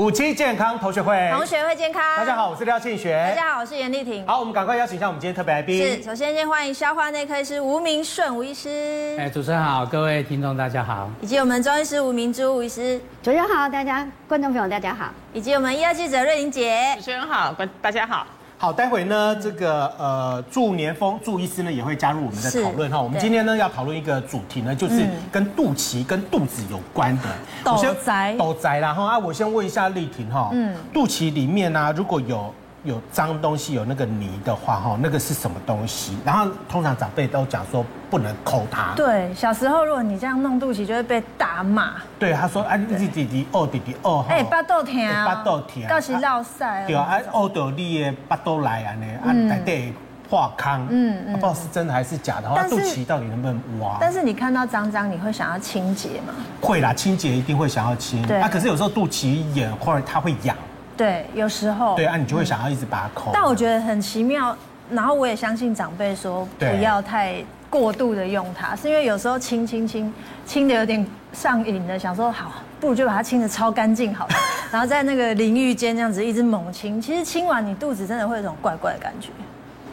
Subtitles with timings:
[0.00, 2.02] 五期健康同学会，同学会健康。
[2.16, 3.22] 大家好，我是廖庆学。
[3.36, 4.26] 大家好，我是严丽婷。
[4.26, 5.76] 好，我们赶快邀请一下我们今天特别来宾。
[5.76, 9.14] 是，首先先欢迎消化内科医师吴明顺吴医师。
[9.18, 11.10] 哎，主持人好，各位听众大家好。
[11.20, 12.98] 以及我们中医师吴明珠吴医师。
[13.22, 15.10] 主持人好，大家观众朋友大家好。
[15.34, 16.94] 以及我们医药记者瑞玲姐。
[16.96, 18.26] 主持人好，观大家好。
[18.62, 23.00] 好，待会呢，这个呃，祝年丰祝医师呢也会加入我们的讨论哈。
[23.00, 27.28] 我们今天呢要讨论一个主题呢，就是跟肚脐跟肚子有关的。
[27.64, 29.18] 斗宅，斗宅啦哈啊！
[29.18, 32.54] 我先问一下丽婷哈，嗯，肚脐里面呢，如果有。
[32.82, 36.16] 有脏东西，有那个泥的话，哈，那个是什么东西？
[36.24, 38.94] 然后通常长辈都讲说不能抠它。
[38.96, 41.92] 对，小时候如果你这样弄肚脐，就会被打骂。
[42.18, 44.94] 对，他说啊，你弟弟哦，弟弟哦，哎，巴豆疼，
[45.26, 46.64] 巴豆疼，到时落屎。
[46.86, 49.92] 对啊，哦，到你的巴豆来啊呢，啊，来得
[50.30, 50.86] 化康。
[50.88, 52.48] 嗯嗯，不知道是真的还是假的。
[52.48, 53.98] 话肚脐到底能不能挖？
[54.00, 56.32] 但是你看到脏脏，你会想要清洁吗？
[56.62, 58.26] 会啦，清洁一定会想要清。
[58.26, 60.56] 对啊，可是有时候肚脐眼或者它会痒。
[61.00, 63.30] 对，有时候对啊，你就会想要一直把它抠。
[63.32, 64.54] 但我觉得很奇妙，
[64.90, 70.12] 然后我也相信长辈说不要太过度的用它，是因为有时候清清清
[70.44, 74.34] 清的有点上瘾的，想说好，不如就把它清的超干净好了，
[74.70, 79.30] 然后在那个淋浴间这样子一直猛清，其实清完你肚子真的会有一种怪怪的感觉。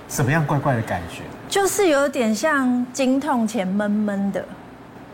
[0.09, 1.21] 什么样怪怪的感觉？
[1.47, 4.44] 就是有点像经痛前闷闷的。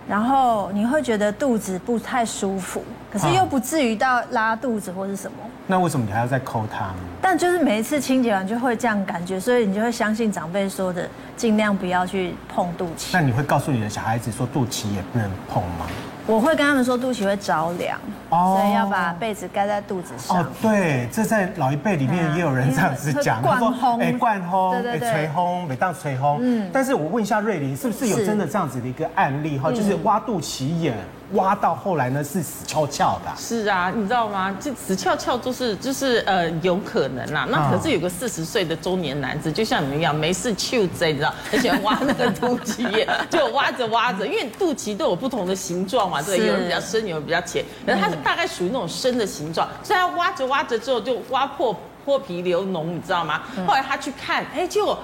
[0.06, 2.84] 然后你会觉得肚子不太舒服，
[3.14, 5.38] 可是又不至于到拉肚子或是什么。
[5.68, 6.96] 那为什么你还要再抠它呢？
[7.22, 13.12] 但就是每一次清洁完就会这样感觉，所以你就会相信长辈说的，尽量不要去碰肚脐。
[13.14, 15.86] 那你会告诉你的小孩子说肚脐也不能碰吗？
[16.26, 20.38] 我会跟他们说肚脐会着凉，哦，所以要把被子盖在肚子上。
[20.38, 26.38] 哦，对，这在老一辈里面也有人这样子讲，灌风，哎，灌烘，对对对，吹风，每当吹烘。
[26.40, 29.70] 嗯，但是我问一下瑞玲，是不是有真的这样子的一个案例哈？
[29.70, 30.96] 就是挖肚脐眼。
[31.34, 33.32] 挖到后来呢，是死翘翘的。
[33.38, 34.56] 是啊，你知道吗？
[34.60, 37.48] 就死翘翘就是就是呃有可能啦。
[37.50, 51.76] 那可是有个四十岁的中年男子，就像你们一样，没事就这，你知道，很喜欢挖那个肚脐眼， 就挖着挖着，因为肚脐都有不同的形状嘛，对，有人比较深，有人比较浅，然后它是大概属于那种深的形状，所以他挖着挖着之后就挖破
[52.06, 53.42] 破皮流脓，你知道吗？
[53.66, 54.98] 后来他去看，哎，结果。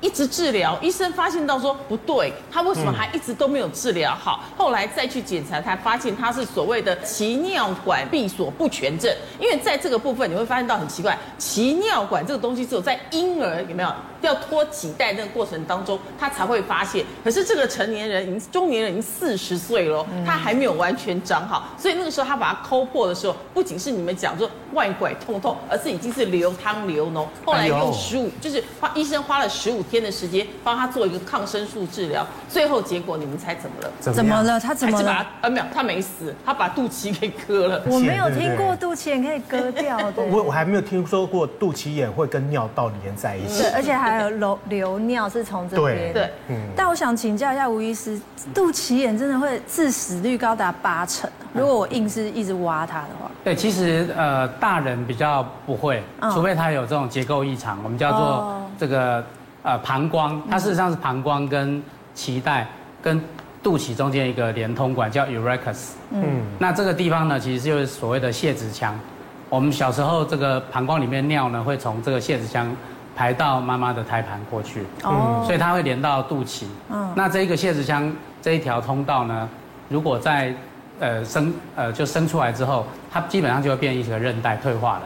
[0.00, 4.44] 一直治疗，医生发现到说不对，他为什么还一直都没有治疗好？
[4.56, 9.14] 后来再去检查，才发现他是所谓的脐尿管闭锁不全症。
[9.38, 17.04] 因为在这个部分，你会发现到很奇怪，脐尿管这个东西只有在婴儿有没有要拖几代那个过程当中，他才会发现。
[17.24, 27.26] 可是这个成年人已经中年人已经四十岁了，他还没有完全长好，所以那个时候他把它抠破的时候，不仅是你们讲说外拐痛痛，而是已经是流汤流脓。
[27.44, 33.92] 后来用十五，就是花医生花了十五天的时间帮他做一个抗生素治疗，最后结果你们猜怎么了？
[34.00, 34.60] 怎么了？
[34.60, 35.26] 他怎么了？
[35.40, 37.82] 呃，没有，他没死，他把肚脐给割了。
[37.86, 40.22] 我没有听过肚脐眼可以割掉的。
[40.22, 43.62] 我我还没有听说过肚脐眼会跟尿道连在一起。
[43.62, 46.12] 对，而且还有流流尿是从这边。
[46.12, 46.56] 对对，嗯。
[46.76, 48.20] 但我想请教一下吴医师，
[48.54, 51.30] 肚脐眼真的会致死率高达八成？
[51.52, 53.30] 如果我硬是一直挖它的话？
[53.44, 59.24] 对，其实呃，大人比较不会，除非他有这种结构异常，我们叫做这个。
[59.62, 61.82] 呃，膀胱，它事实上是膀胱跟
[62.16, 62.66] 脐带
[63.02, 63.22] 跟
[63.62, 65.88] 肚脐中间一个连通管，叫 urachus。
[66.12, 68.98] 嗯，那这个地方呢，其实就是所谓的泄殖腔。
[69.50, 72.74] 我们小时候这个膀胱里面尿呢，会从这个泄殖腔
[73.20, 74.82] 排到妈妈的胎盘过去。
[75.02, 76.64] 哦，所以它会连到肚脐。
[76.88, 78.10] 嗯，那这一个泄殖腔
[78.40, 79.46] 这一条通道呢，
[79.90, 80.54] 如果在
[80.98, 85.02] 呃生呃就生出来之后，它基本上就会变一个韧带退化了。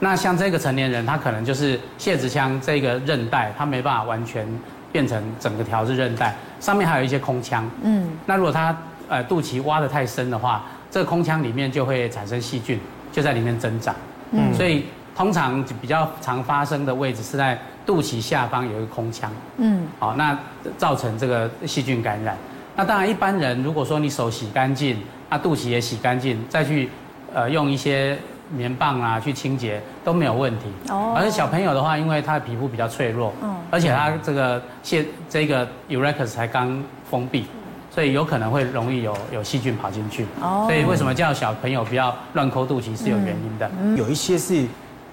[0.00, 4.44] 那像这个成年人，他可能就是泄殖腔这个韧带，他没办法完全
[4.90, 7.64] 变成整个条是韧带，上面还有一些空腔。
[7.84, 8.10] 嗯。
[8.26, 8.76] 那如果他
[9.08, 12.80] 呃肚脐挖得太深的话，这个空腔里面就会产生细菌，
[13.12, 13.94] 就在里面增长。
[14.32, 14.52] 嗯。
[14.52, 14.86] 所以
[15.18, 19.28] 通常比较常发生的位置是在肚脐下方有一个空腔。
[19.56, 19.84] 嗯。
[19.98, 20.38] 好，那
[20.76, 22.36] 造成这个细菌感染。
[22.76, 24.96] 那当然一般人如果说你手洗干净，
[25.28, 26.88] 那肚脐也洗干净，再去
[27.34, 28.16] 呃用一些。
[28.50, 30.64] 棉棒啊，去清洁都没有问题。
[30.88, 31.12] 哦。
[31.14, 37.44] 而且小朋友的话，因为他的皮肤比较脆弱，嗯，而且他这个现这个 urachus 才刚封闭，
[37.90, 40.24] 所以有可能会容易有有细菌跑进去。
[40.40, 40.64] 哦。
[40.66, 43.70] 所以为什么叫小朋友不要乱抠肚脐是有原因的。
[43.82, 43.94] 嗯。
[43.98, 44.64] 有一些是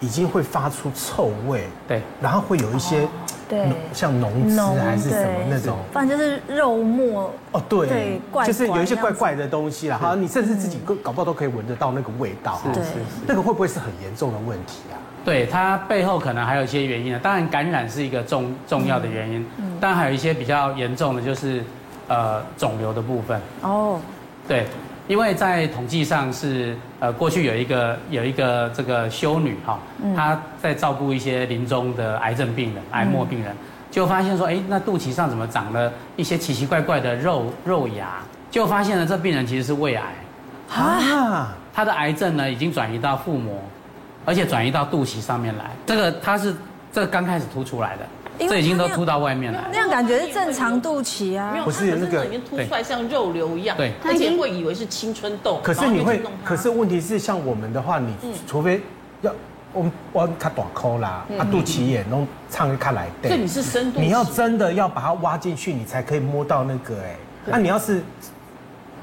[0.05, 3.07] 已经会发出臭味，对，然后会有一些。
[3.47, 9.99] 对，像脓汁还是什么那种，反正就是肉末哦，对，对，就是有一些怪怪的东西啦。
[10.01, 12.59] 好，你甚至自己搞不好都可以闻得到那个味道。
[12.73, 12.89] 是是，
[13.27, 14.97] 那个会不会是很严重的问题啊？
[15.23, 17.19] 对，它背后可能还有一些原因啊。
[17.21, 19.45] 当然，感染是一个重重要的原因。
[19.57, 19.77] 嗯。
[19.79, 21.63] 当然还有一些比较严重的，就是
[22.07, 23.39] 呃肿瘤的部分。
[23.61, 24.01] 哦。
[24.47, 24.65] 对，
[25.07, 29.79] 因为在统计上是呃，过去有一个有一个这个修女哈，
[30.15, 33.55] 她在照顾一些临终的癌症病人、癌末病人，
[33.91, 38.17] 就发现说，哎，那肚脐上怎么长了一些奇奇怪怪的肉肉芽？
[38.49, 40.03] 就发现了这病人其实是胃癌
[40.73, 43.61] 啊，他的癌症呢已经转移到腹膜，
[44.25, 45.65] 而且转移到肚脐上面来。
[45.85, 46.55] 这个他是
[46.91, 48.05] 这个刚开始凸出来的。
[48.37, 55.59] 这已经都凸到外面了，那样感觉是正常肚脐啊，不是那个已经凸出来像肉瘤一样，对，而且会以为是青春痘。
[55.63, 58.13] 可是你会，可是问题是像我们的话，你
[58.47, 58.81] 除非
[59.21, 59.31] 要
[59.73, 67.15] 我我卡短抠啦，啊肚脐眼弄唱一卡来，对，你是深度，你要真的要把它挖进去，你才可以摸到那个哎，
[67.45, 68.01] 那你要是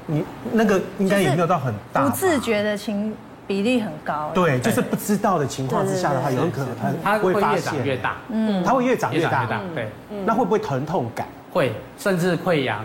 [0.05, 3.15] 你那个应该也没有到很大，不自觉的情。
[3.47, 9.45] 比例很高，对，就是不知道的情况之下的话，有可能它会越长越大，嗯，它会越长越大，
[9.75, 9.89] 对，
[10.25, 11.27] 那会不会疼痛感？
[11.51, 12.83] 会，甚至溃疡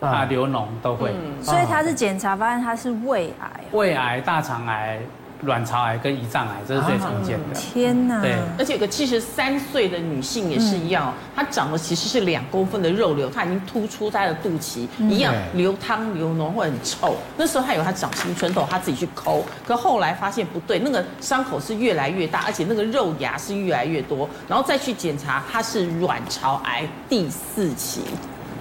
[0.00, 1.14] 啊、流脓都会。
[1.42, 4.98] 所以他是检查发现他是胃癌，胃癌、大肠癌。
[5.42, 7.58] 卵巢癌跟胰脏癌，这是最常见的。
[7.58, 8.20] 天哪！
[8.20, 17.16] 对，而且有个七十三岁的女性也是一样，她长的其实是两公分的肉瘤，她已经突出她的肚脐，一样流汤流脓会很臭。
[17.36, 28.02] 那时候她有她长青春痘，她自己去抠，可后来发现不对，那个伤口是越来越大，而且那个肉芽是越来越多，然后再去检查，她是卵巢癌第四期。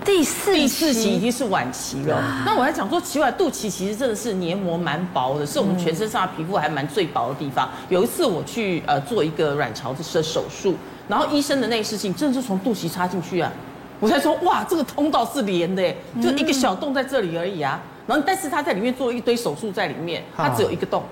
[0.09, 2.19] 第四第四期已经是晚期了。
[2.43, 7.69] 那我还讲说，奇怪，肚脐其实真的是黏膜蛮薄的，是我们全身上的皮肤还蛮最薄的地方。
[7.89, 10.73] 有一次我去呃做一个卵巢的手术，
[11.07, 13.51] 然后医生的内视镜真的是从肚脐插进去啊，
[13.99, 17.79] 我才说哇，这个通道是连的，就一个小洞在这里而已啊。
[18.07, 21.03] 然后但是他在里面做了一堆手术在里面，他只有一个洞。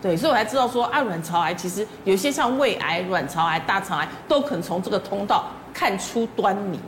[0.00, 6.78] 对，所以我才知道说，啊，卵巢癌其实有些像胃癌、卵巢癌、大肠癌都可能从这个通道看出端倪。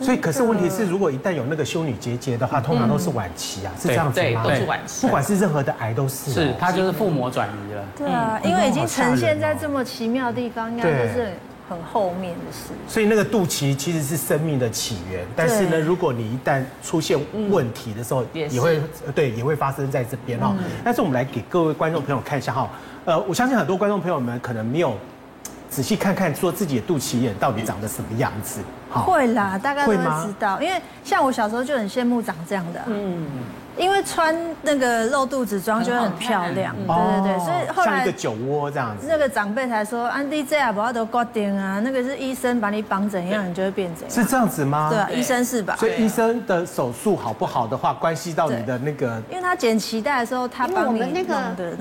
[0.00, 4.42] 所以，可是问题是，如果一旦有那个修女结节的话，通常都是晚期啊，是这样子吗？
[4.42, 5.06] 对，都是晚期。
[5.06, 6.32] 不管是任何的癌都是。
[6.32, 7.84] 是，它就是腹膜转移了。
[7.96, 11.32] 对啊，因为已经呈现在这么奇妙的地方，应该都是
[11.68, 12.74] 很后面的事。
[12.88, 17.16] 所以那个肚脐其实是生命的起源，但是呢，如果你一旦出现
[17.48, 18.80] 问题的时候，也会
[19.14, 20.56] 对，也会发生在这边哦。
[20.82, 22.68] 但是我们来给各位观众朋友看一下哈，
[23.04, 24.96] 呃，我相信很多观众朋友们可能没有。
[25.74, 28.60] 仔细看看，说自己的肚脐眼到底长得什么样子？
[28.88, 30.62] 会啦，大概都会知道。
[30.62, 33.26] 因为像我小时候就很羡慕长这样的，嗯，
[33.76, 34.32] 因为穿
[34.62, 37.44] 那个露肚子装就会很漂亮，对对对。
[37.44, 39.08] 所以后来像一个酒窝这样子。
[39.10, 44.10] 那个长辈才说，安迪这样不要得挂点啊，那个是医生把你绑怎样，你就会变怎样。
[44.14, 44.90] 是这样子吗？
[44.90, 45.74] 对啊，医生是吧？
[45.76, 49.20] 所以医生的手术好不好的话，关系到你的那个。
[49.28, 51.34] 因为他剪脐带的时候，他帮你那个。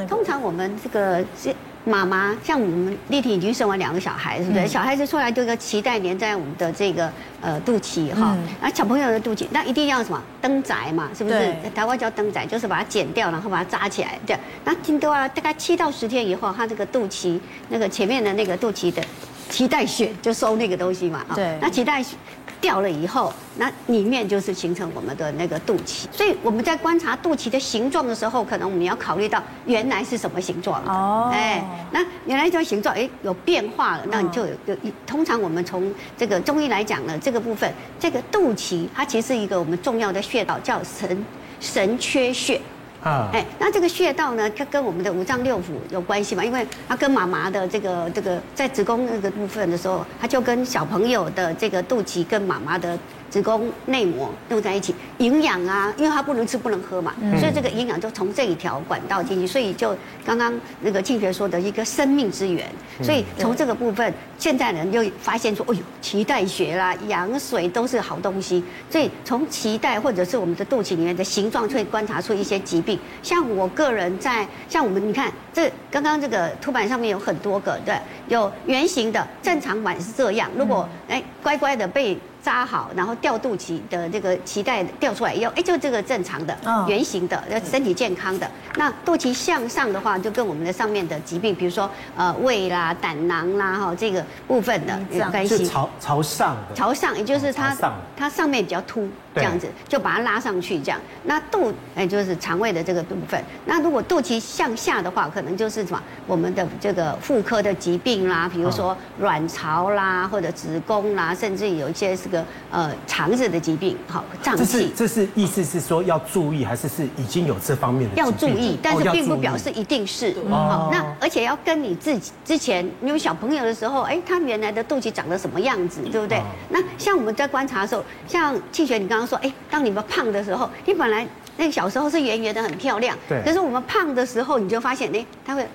[0.07, 1.54] 通常我们这个是。
[1.85, 4.68] 妈妈像我们丽婷已经生完两个小孩，是不是？
[4.68, 11.53] 小孩子出来就一个脐带连在我们的这个呃肚脐哈，然后小朋友的肚脐，那一定要什么灯仔嘛，是不是？
[11.75, 14.38] 台湾叫灯仔，就是把它剪掉，然后把它扎起来，对。
[14.63, 17.39] 那经过大概七到十天以后，他这个肚脐
[17.69, 19.03] 那个前面的那个肚脐的
[19.50, 21.57] 脐带血就收那个东西嘛，对。
[21.62, 22.15] 那脐带血。
[22.63, 26.06] 掉了以后，那里面就是形成我们的那个肚脐。
[26.13, 31.30] 所以我们在观察肚脐的形状的时候，可能我们要考虑到原来是什么形状哦。
[31.33, 31.62] 哎，
[31.92, 34.77] 那原来这个形状哎有变化了，那你就有有。
[35.06, 37.69] 通常我们从这个中医来讲呢，这个部分
[38.00, 41.26] 这个肚脐它其实是一个我们重要的穴道，叫神
[41.59, 42.61] 神阙穴。
[43.04, 46.44] 啊，哎，那这个穴道呢，它跟我们的五脏六腑有关系嘛？
[46.44, 52.98] 因为它跟妈妈的这个这个在子宫那个部分的时候，它就跟小朋友的这个肚脐跟妈妈的。
[53.33, 62.69] 子宫内膜弄在一起，营养啊，因为它不能吃不能喝嘛，嗯、所以这个营养就从这一条管道进去，所以就刚刚那个庆学说的一个生命之源，
[63.02, 72.99] 所以从这个部分，现在人就发现说，哎呦，脐带血啦、羊水都是好东西，所以从脐带或者是我们的肚脐里面的形状，就会观察出一些疾病。
[73.23, 77.97] 像我个人在，像我们你看，这刚刚这个凸板上面有很多个，对，
[78.28, 82.16] 有圆形的，正常版是这样，如果哎乖乖的被。
[82.44, 86.56] 扎好，然后掉肚脐的这个脐带掉出来以后，哎，就这个正常的
[86.90, 88.52] 圆形的，身体健康的。
[88.76, 95.66] 那肚脐向上的话，就跟我们的上面的疾病，比如说呃胃啦、胆囊啦哈这个部分的有关系。
[95.66, 96.76] 朝朝上的。
[96.76, 97.73] 朝上，也就是它
[98.18, 101.00] 它上面比较凸，这样子就把它拉上去这样。
[101.23, 103.42] 那肚哎就是肠胃的这个部分。
[103.66, 112.32] 那如果肚脐向下的话，可能就是什么我们的这个妇科的疾病啦，比如说卵巢啦或者子宫啦，甚至有一些是。
[112.33, 118.16] 个呃肠子的疾病，好胀气，这是这是意思是说要注意，还是是已经有这方面的？
[118.16, 120.35] 要注意，但是并不表示一定是。
[120.49, 126.42] 好，那而且要跟你自己之前你有小朋友的时候，哎，他原来的肚脐长得什么样子，对不对？
[126.69, 133.16] 那像我们在观察的时候，像庆学你刚刚说，哎，当你们胖的时候，你本来那个小时候是圆圆的，很漂亮。
[133.30, 133.42] 对。
[133.45, 135.68] 可是我们胖的时候，你就发现，哎，它会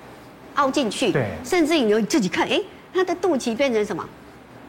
[0.55, 1.11] 凹进去。
[1.11, 1.29] 对。
[1.43, 2.61] 甚至你自己看，哎，
[2.93, 4.05] 他的肚脐变成什么？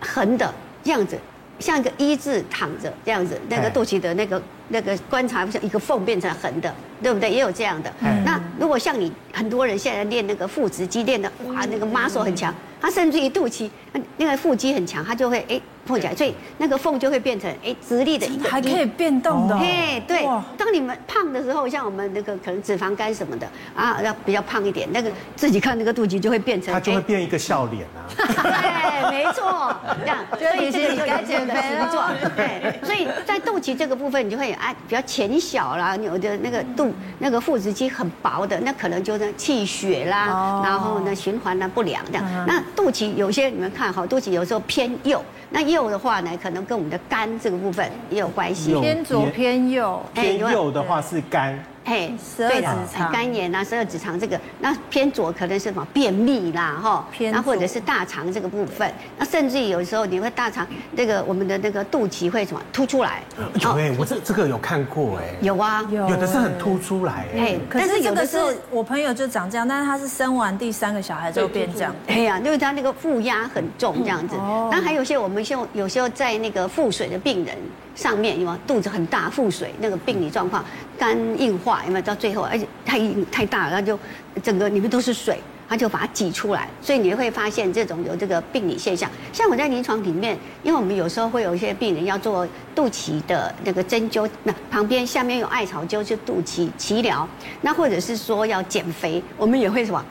[0.02, 0.54] 横的
[0.84, 1.18] 样子，
[1.60, 7.30] 像一个一字躺着这样子，那个肚脐的那个那个观察，像一个缝变成横的，对不对？
[7.30, 7.92] 也有这样的。
[8.00, 8.24] 嗯。
[8.24, 13.68] 那如果像你很多人现在练那个腹直肌练的，哇，那个 muscle 很强，他甚至于肚脐
[14.16, 15.60] 那个腹肌很强，他就会哎。
[15.86, 19.58] 碰起来，所以那个缝就会变成哎直立的一个，还可以变动的。
[19.58, 20.24] 嘿，对，
[20.56, 28.06] 当你们胖的时候，像我们那个可能脂肪肝什么的啊，要比较胖一点，那个自己看那个肚脐就会变成，他就会变一个笑脸啊。
[28.14, 32.14] 对，没错，这样， 所以是你该减肥了。
[32.36, 42.24] 对，所以在肚脐这个部分，你就会哎比较浅小啦，有的那个肚那个腹直肌很薄的，那可能就是气血啦，然后呢循环呢不良这样。
[42.46, 45.24] 那肚脐有些你们看哈，肚脐有时候偏右。
[45.52, 48.72] 那右的话呢，可能跟我们的肝这个部分也有关系。
[48.80, 51.58] 偏左偏右，偏右的话是肝。
[51.90, 55.84] 嘿，十二指肠、肝炎啊，十二指肠这个，那偏左可能是什么？
[55.92, 63.24] 便秘啦，哈，偏，那或者是大肠这个部分，那甚至于有时候你会大肠那个我们的那个肚脐会什么凸出来？
[63.60, 68.38] 有哎，我这这个有看过哎，有啊，有的是很凸出来哎，可是有的是
[68.70, 74.36] 我朋友就长这样，但是他是生完第三个小孩就变这样，哎呀，因为他那个腹压很重这样子，
[74.70, 77.56] 那还有些我们像有时候在那个腹水的病人。
[77.94, 80.64] 上面有肚子很大腹水那个病理状况，
[80.98, 83.98] 肝硬化有没有到最后，而且太硬太大了，它就
[84.42, 89.10] 整个里面都是水，它就把它挤出来，所以你会发现这种有这个病理现象。
[89.32, 97.28] 像我在临床里面，因为我们有时候会有一些病人要做肚脐的那个针灸，那旁边下面有艾草灸，就肚脐脐疗，
[97.60, 100.04] 那或者是说要减肥，我们也会什么，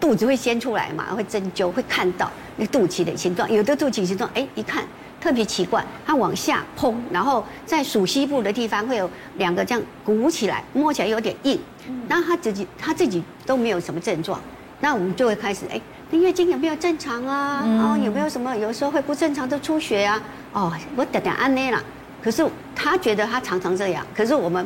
[0.00, 4.84] 肚子会先出来嘛，会针灸会看到那肚脐的形状，有的肚脐形状，哎，一看。
[5.18, 11.58] 特别奇怪，它往下膨，然后在属膝部的地方会有两个这样鼓起来，摸起来有点硬。
[12.06, 14.38] 那他自己他自己都没有什么症状，
[14.78, 17.64] 那我们就会开始哎，那月经有没有正常啊？
[17.64, 20.22] 哦，有没有什么有时候会不正常的出血啊？
[20.52, 21.82] 哦，我等等安内了。
[22.22, 24.64] 可是他觉得他常常这样，可是我们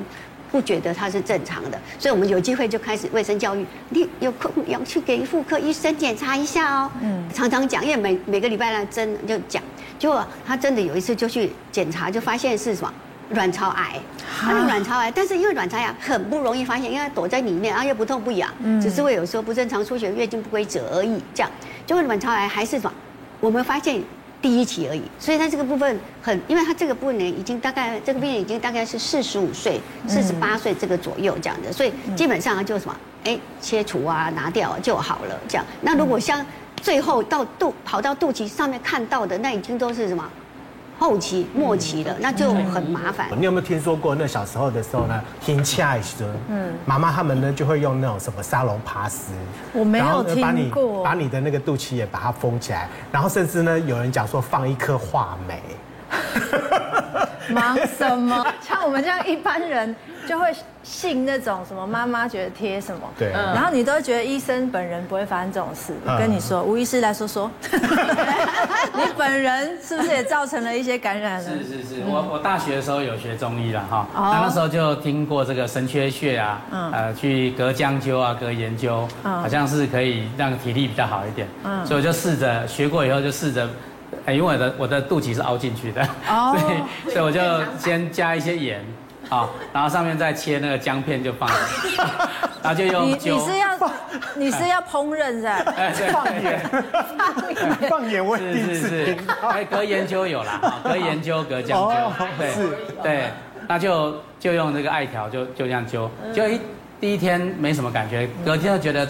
[0.51, 6.91] 不觉得它是正常的，所以我们有机会就开始卫生教育，你有空要去给妇科医生检查一下哦。
[7.03, 9.63] 嗯，常常讲，因为每每个礼拜来针就讲。
[9.99, 12.93] 结果他真的有一次就去检查，就发现是什么
[13.31, 14.01] 卵巢癌。
[14.41, 21.23] 他的卵巢癌，但是因为卵巢癌很不容易发现，因为它躲在里面，然后又不痛不痒，只是会有时候不正常出血、月经不规则而已。
[21.35, 21.51] 这样，
[21.87, 22.93] 结果卵巢癌还是什么？
[23.41, 24.03] 我们发现
[24.41, 25.03] 第一期而已。
[25.19, 35.39] 所以他这个部分很，因为他这个部分呢已经大概这个病人已经大概是四十五岁、四十八岁这个左右这样的，所以基本上就什么，哎，切除啊，拿掉就好了。
[35.49, 36.45] 这样，那如果像。
[36.83, 40.27] 最后到肚跑到肚脐上面看到的，那已经都是什么
[41.01, 43.29] 后期末期了，那就很麻烦。
[43.35, 44.15] 你有没有听说过？
[44.15, 49.33] 那小时候的时候呢，听恰一声，嗯，妈妈他们呢就会用那种什么沙龙趴丝，
[49.73, 55.63] 我没有听过，把你把你的那个肚脐也把它封起来，然后甚至呢有人讲说放一颗话梅。
[57.51, 58.47] 忙什么？
[58.61, 59.95] 像我们这样一般人。
[60.29, 65.95] 就会信那种什么妈妈觉得贴什么，对，然后你都会觉得医生本人不会发生这种事。
[66.05, 67.51] 我跟你说，吴医师来说说，
[68.95, 71.51] 你本人是不是也造成了一些感染了？
[71.51, 76.61] 是是是，我我大学的时候有学中医了哈，那那时候就听过这个神阙穴啊，
[76.93, 83.69] 呃，去隔姜灸啊，隔研究，好像是可以让体力比较好一点，嗯，所以我就试着学过以后就试着，
[84.27, 87.41] 哎，因为我的我的肚脐是凹进去的，所以所以我就
[87.79, 88.85] 先加一些盐。
[89.29, 91.49] 好，然后上面再切那个姜片就放，
[92.65, 93.91] 然后就用你你是要
[94.35, 95.63] 你是要烹饪是吧？
[96.13, 96.61] 放盐，
[97.89, 102.53] 放盐我也是是是，哎，隔盐灸有啦，隔盐灸隔姜灸，对
[103.05, 103.31] 对，
[103.69, 106.61] 那就就用这个艾条就就这样灸，就一
[107.01, 109.09] 第一天没什么感觉，隔天就觉得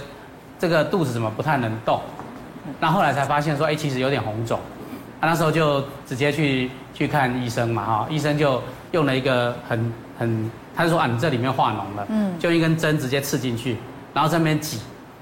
[0.58, 1.98] 这个肚子怎么不太能动，
[2.78, 4.60] 那后来才发现说，哎，其实有点红肿，
[5.28, 8.62] 那时候就直接去去看医生嘛哈，医生就
[8.92, 9.92] 用了一个很。
[10.20, 13.78] 很，他就说啊，你这里面化脓了，嗯，就一根针直接刺进去，
[14.12, 14.78] 然后这边挤。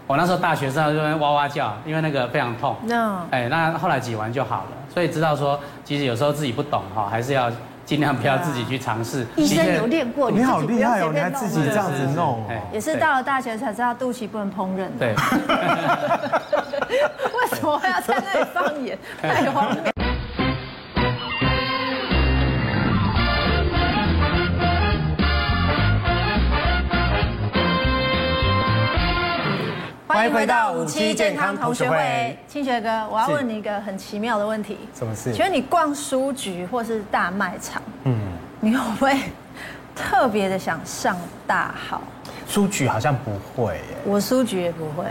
[0.09, 2.75] 我那时候大学生就在哇哇叫，因为那个非常痛。
[2.83, 3.21] No.
[3.31, 4.71] 哎，那后来挤完就好了。
[4.93, 7.49] 所以知道说，其实有时候自己不懂哈，还是要
[7.89, 9.27] 尽量不要自己去尝试。
[9.35, 12.45] 医生有练过，你好厉害哦，你还自己这样子弄。
[12.71, 14.89] 也是到了大学才知道肚脐不能烹饪。
[14.99, 15.15] 对。
[17.33, 18.99] 为什么要在那里放盐？
[19.23, 19.98] 太荒谬。
[30.09, 34.79] 欢迎回到五期健康同学会，清学哥，我要问你一个很奇妙的问题。
[34.95, 35.35] 什么事？
[35.35, 38.19] 请问你逛书局或是大卖场，嗯，
[38.59, 39.21] 你会不会
[39.95, 41.15] 特别的想上
[41.47, 42.01] 大号。
[42.49, 45.05] 书局好像不会，我书局也不会。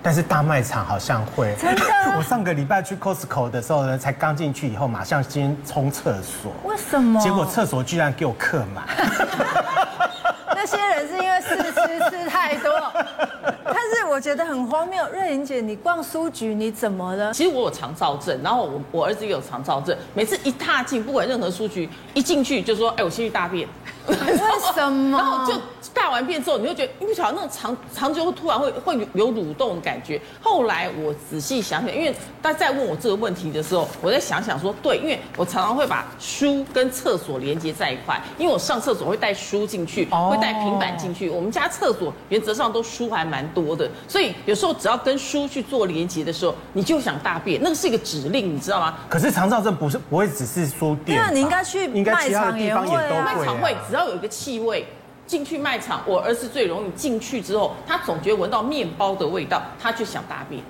[0.00, 1.82] 但是大卖场好像会，真的。
[2.16, 6.52] 我上个礼拜去 Costco 的时候呢，才刚进去以后，马上先冲厕所。
[6.62, 7.20] 为什么？
[7.20, 8.84] 结果厕所居然给我客满。
[10.54, 12.70] 那些人是因为试吃吃太多。
[13.64, 17.32] 但是我觉得很荒谬，瑞玲姐，你逛书局你怎么了？
[17.34, 23.68] 其实我有肠躁症，然后我我儿子也有肠躁症，每次一踏进不管任何书局，一进去就说，哎，我先去大便。
[24.06, 24.14] 为
[24.72, 25.18] 什么？
[25.18, 25.60] 然后就
[25.94, 30.20] 大完便之后，你会觉得，因为晓得那种肠肠子会突然会会有蠕动的感觉。
[30.42, 41.30] 后来我仔细想想，因为大家在问我这个问题的时候，我在想想说，对，因为我常常会把书跟厕所连接在一块，因为我上厕所会带书进去，会带平板进去。
[41.30, 48.96] 我们家厕所原则上都书还蛮多的，所以有时候只要跟书去做连接的时候，你就想大便，那个是一个指令，你知道吗？
[49.08, 53.76] 可是肠躁症不是不会只是书店，那你应该去应该其他的地方也都会，卖场会。
[53.88, 54.86] 只要有一个气味，
[55.26, 60.62] 进去卖场，我儿子最容易进去之后，他总觉得闻到面包的味道，他就想大便。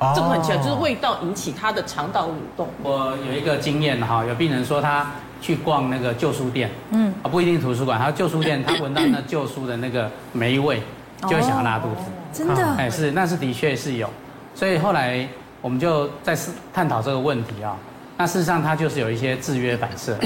[0.00, 2.68] 哦、这个很奇怪，就是味道引起他的肠道蠕动。
[2.82, 10.82] 我有一个经验哈，有病人说他去逛那个旧书店，嗯，啊不一定图书馆，他旧书店，他闻到那旧书的那个霉味，
[11.22, 12.00] 就会想要拉肚子。
[12.00, 12.74] 哦、真的？
[12.76, 14.10] 哎，是，那是的确是有。
[14.54, 15.26] 所以后来
[15.62, 16.36] 我们就在
[16.72, 17.76] 探讨这个问题啊。
[18.16, 20.16] 那事实上，它就是有一些制约反射。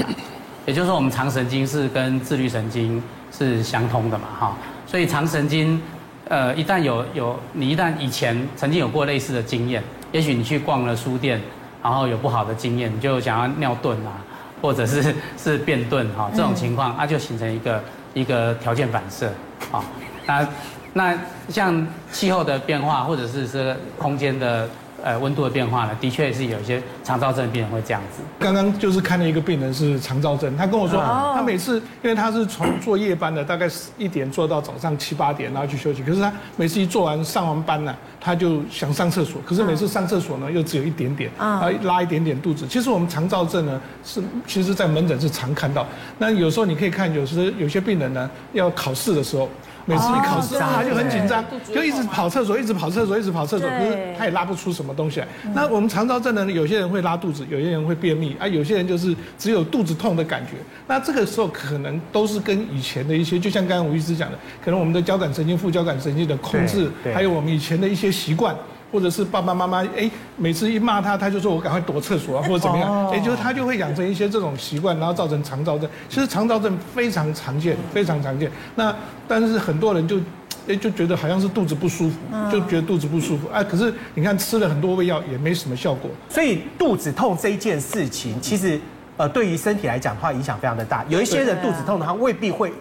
[0.65, 3.01] 也就是说，我们肠神经是跟自律神经
[3.31, 5.81] 是相通的嘛，哈，所以肠神经，
[6.27, 11.41] 呃，一旦有有你一旦以前曾经有过类似的经验，也许你去逛了书店，
[11.81, 14.23] 然后有不好的经验，你就想要尿遁啊，
[14.61, 19.31] 或者是 是便遁哈，这种情况，那就形成一个一个条件反射，
[19.71, 19.83] 啊，
[20.25, 20.47] 那
[20.93, 24.69] 那像气候的变化，或者是这个空间的。
[25.03, 28.21] 呃，温度的变化呢，的确是有一些肠燥症的病人会这样子。
[28.39, 30.99] 刚刚就是看了一个病人是肠燥症，他跟我说，
[31.35, 36.03] 他每次因为他是从做夜班的，大概一点做到早上七八点，然后去休息。
[36.03, 42.67] 可是他每次一做完上完班呢，他就想上厕所，可是每次上厕所呢又只有一点点，啊，拉一点点肚子。
[42.67, 45.85] 其实我们肠燥症呢是，其实在门诊是常看到。
[46.17, 49.49] 那有时候你可以看，有时有些病人呢要考试的时候。
[49.89, 55.27] 每次一考试，他就很紧张，就一直跑厕所，一直跑厕所，一直跑厕所，可是他也拉不出什么东西来。
[55.55, 60.51] 那我们肠道症呢，有些人会拉肚子，有些人会便秘，啊，有些人就是只有肚子痛的感觉。
[60.85, 68.55] 那这个时候可能都是跟以前的一些，就像刚刚吴医师讲的，可能我们的交感神经、副交感神经的控制，还有我们以前的一些习惯。
[68.91, 75.89] 或者是爸爸妈妈哎，每次一骂他，他就说我赶快躲厕所啊，或者怎么样，也就是他就会养成一些这种习惯，然后造成肠躁症。
[76.07, 78.51] 其实肠躁症非常常见，非常常见。
[78.75, 78.95] 那
[79.27, 80.17] 但是很多人就
[80.67, 82.17] 哎就觉得好像是肚子不舒服，
[82.51, 86.09] 就觉得肚子不舒服哎，可是你看吃了很多胃药也没什么效果。
[86.27, 88.79] 所以肚子痛这一件事情，其实
[89.17, 91.05] 呃对于身体来讲的话影响非常的大。
[91.09, 92.73] 有一些人肚子痛的话未必会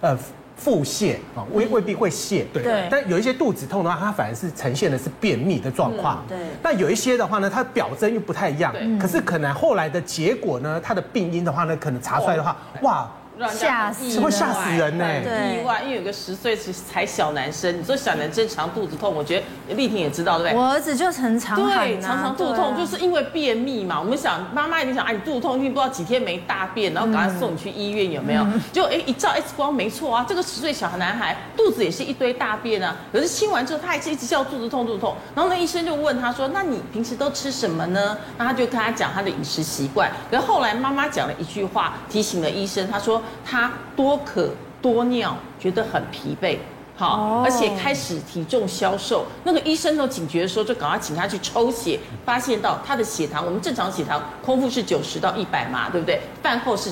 [0.00, 0.16] 呃。
[0.62, 2.86] 腹泻啊，未未必会泻，对。
[2.90, 6.22] 但有一些肚子痛的话，它反而是呈现的是便秘的状况。
[6.28, 6.36] 对。
[6.62, 8.70] 那有一些的话呢，它表征又不太一样。
[8.72, 8.98] 对。
[8.98, 13.10] 可是可能后来的结果呢，它的病因的话呢，可能查出来的话，哇。
[13.48, 15.06] 吓死，会吓死人呢！
[15.54, 20.58] 意外，因为有个十岁才小男生，你说小男生常肚子痛，我觉得丽婷也知道，对不对？
[20.58, 23.98] 我儿子就很常对，常常肚子痛，就是因为便秘嘛。
[23.98, 28.46] 我们想，妈妈一定想，哎，你肚子痛，因为不知道几天没大便，然后赶快送你去医院，有没有？
[28.72, 32.94] 就哎，一照 X 光，没错啊，这个十岁小男孩肚子也是一堆大便啊。
[33.10, 35.16] 可是清完之后，他还是一直叫肚子痛，肚子痛。
[35.34, 40.10] 然后那医生就问他说：“那你平时都吃什么呢？”那他就跟他讲他的饮食习惯。
[40.30, 44.16] 然后后来妈妈讲了一句话，提醒了医生，他说他多。
[44.18, 46.56] 渴多尿，觉得很疲惫，
[46.96, 49.26] 好，而且开始体重消瘦。
[49.44, 56.20] 那个医生都警觉的时候，就赶快请他去抽血，发现到他的血糖，我们正常血糖空腹是九十到一百嘛，对不对？
[56.42, 56.90] 饭后是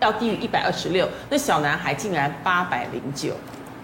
[0.00, 3.34] 要低于一百二十六，那小男孩竟然八百零九。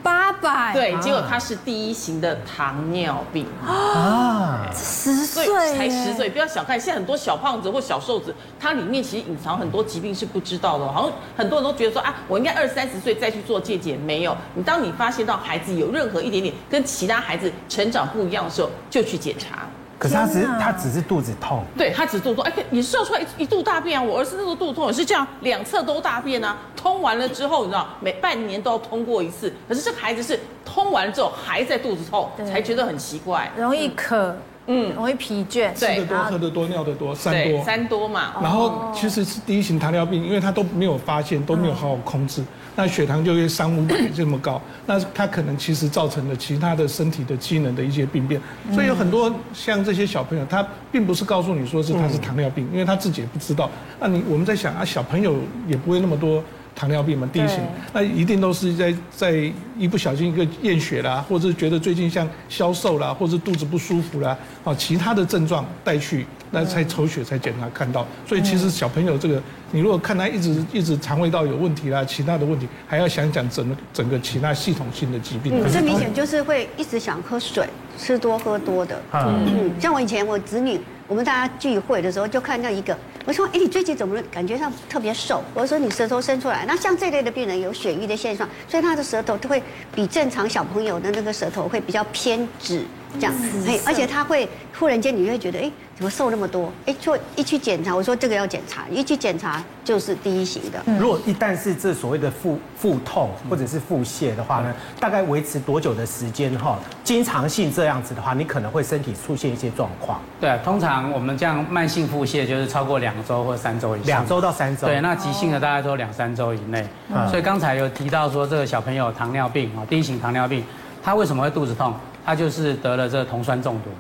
[0.07, 0.73] 八百。
[0.73, 3.45] 对，结果他是第一型的糖尿病。
[3.67, 19.67] 啊，十岁才十岁，不要小看，现在很多小胖子或小瘦子，他里面其实隐藏很多疾病是不知道的，好像很多人都觉得说啊，我应该二三十岁再去做健检，没有，你当你发现到孩子有任何一点点跟其他孩子成长不一样的时候，就去检查。
[19.99, 24.03] 可是他只是他只是肚子痛，对他只是肚子痛，哎，你射出来一一肚大便啊！
[24.03, 26.57] 我儿子那时候肚子痛也是这样，两侧都大便啊。
[26.77, 29.53] 通完了之后，你知道每半年都要通过一次。
[29.67, 38.35] 可是这个孩子是通完了之后还在肚子痛，才觉得很奇怪，容易渴，嗯，容易疲倦，吃的多，喝的多，尿的多，三多，三多嘛。
[38.43, 42.45] 然后其实是第一型糖尿病，因为他都没有发现，都没有好好控制。
[42.77, 48.41] 那血糖就会三五百这么高，那他可能其实造成了其他的身体的机能的一些病变，
[48.73, 53.71] 所以有很多像这些小朋友，他并不是告诉你说是他是糖尿病，因为他自己也不知道。
[53.99, 55.37] 那你我们在想啊，小朋友
[55.67, 57.59] 也不会那么多糖尿病嘛，第一型，
[57.95, 68.07] 那一定都是在在一不小心一个验血啦，或者是觉得最近像消瘦啦，或者肚子不舒服啦，啊，其他的症状带去，那才抽血才检查看到。
[68.27, 75.63] 所以其实小朋友这个，你如果看他一直一直肠胃道有问题啦，其他的问题，还要想想整个整个其他系统性的疾病。
[75.63, 79.01] 可是明显就是会一直想喝水，吃多喝多的。
[79.13, 80.81] 嗯，像我以前我子女。
[81.09, 89.63] 我们大家聚会的时候，就看到一个，我说：“哎，你最近怎么感觉上特别瘦？”我说：“你舌头伸出来。”那像这类的病人有血瘀的现象，所以他的舌头都会
[89.95, 92.83] 比正常小朋友的那个舌头会比较偏直。
[93.21, 93.33] 这样，
[93.69, 96.71] 哎，而且他会忽然间，你会觉得，哎，怎么瘦那么多？
[96.85, 100.79] 哎，就一去检查，我说这个要检查，一去检查就是第一型的。
[101.01, 106.79] 如果一旦是这所谓的腹腹痛或者是腹泻的话呢，大概维持多久的时间哈？
[107.03, 110.21] 经常性这样子的话，你可能会身体出现一些状况。
[110.39, 114.07] 对，通常我们这样慢性腹泻就是超过两周或三周以上。
[114.07, 114.87] 两周到三周。
[114.87, 116.87] 对，那急性的大概都两三周以内。
[117.31, 120.63] 所以刚才有提到说，这个小朋友糖尿病啊，第一型糖尿病，
[121.03, 121.95] 他为什么会肚子痛？
[122.23, 123.91] 他就是得了这个酮酸中毒，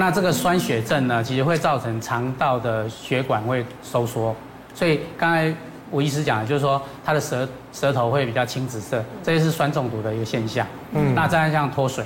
[0.00, 4.34] 那这个酸血症呢，其实会造成肠道的血管会收缩，
[4.74, 5.54] 所以刚才
[5.90, 10.66] 吴医师讲的就是说他的舌舌头会比较青紫色，这些是酸中毒的一个现象。
[10.92, 12.02] 嗯，那再像脱水，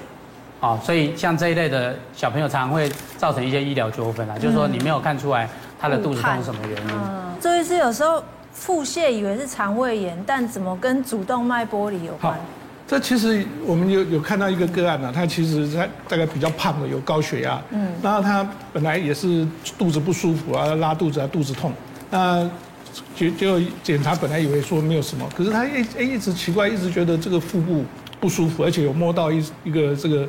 [0.61, 5.48] 啊，所以像这一类的小朋友常常会造成一些医疗纠纷啊，就是说你没有看出来
[5.80, 6.90] 他的肚子痛是什么原因。
[6.92, 8.20] 嗯，周医师有时候
[8.52, 12.37] 腹泻以为是肠胃炎，但怎么跟主动脉剥离有关？
[12.87, 19.47] 这其实我们有有看到一个个案呢，他其实他大概比较胖的，有高血压，嗯，然后他本来也是
[19.79, 21.73] 肚子不舒服啊，拉肚子啊，肚子痛，
[22.11, 22.47] 那
[23.16, 27.83] 就就检查本来以为说没有什么，可是他一一直奇怪，一直觉得这个腹部
[28.20, 30.29] 不舒服，而且有摸到一一个这个，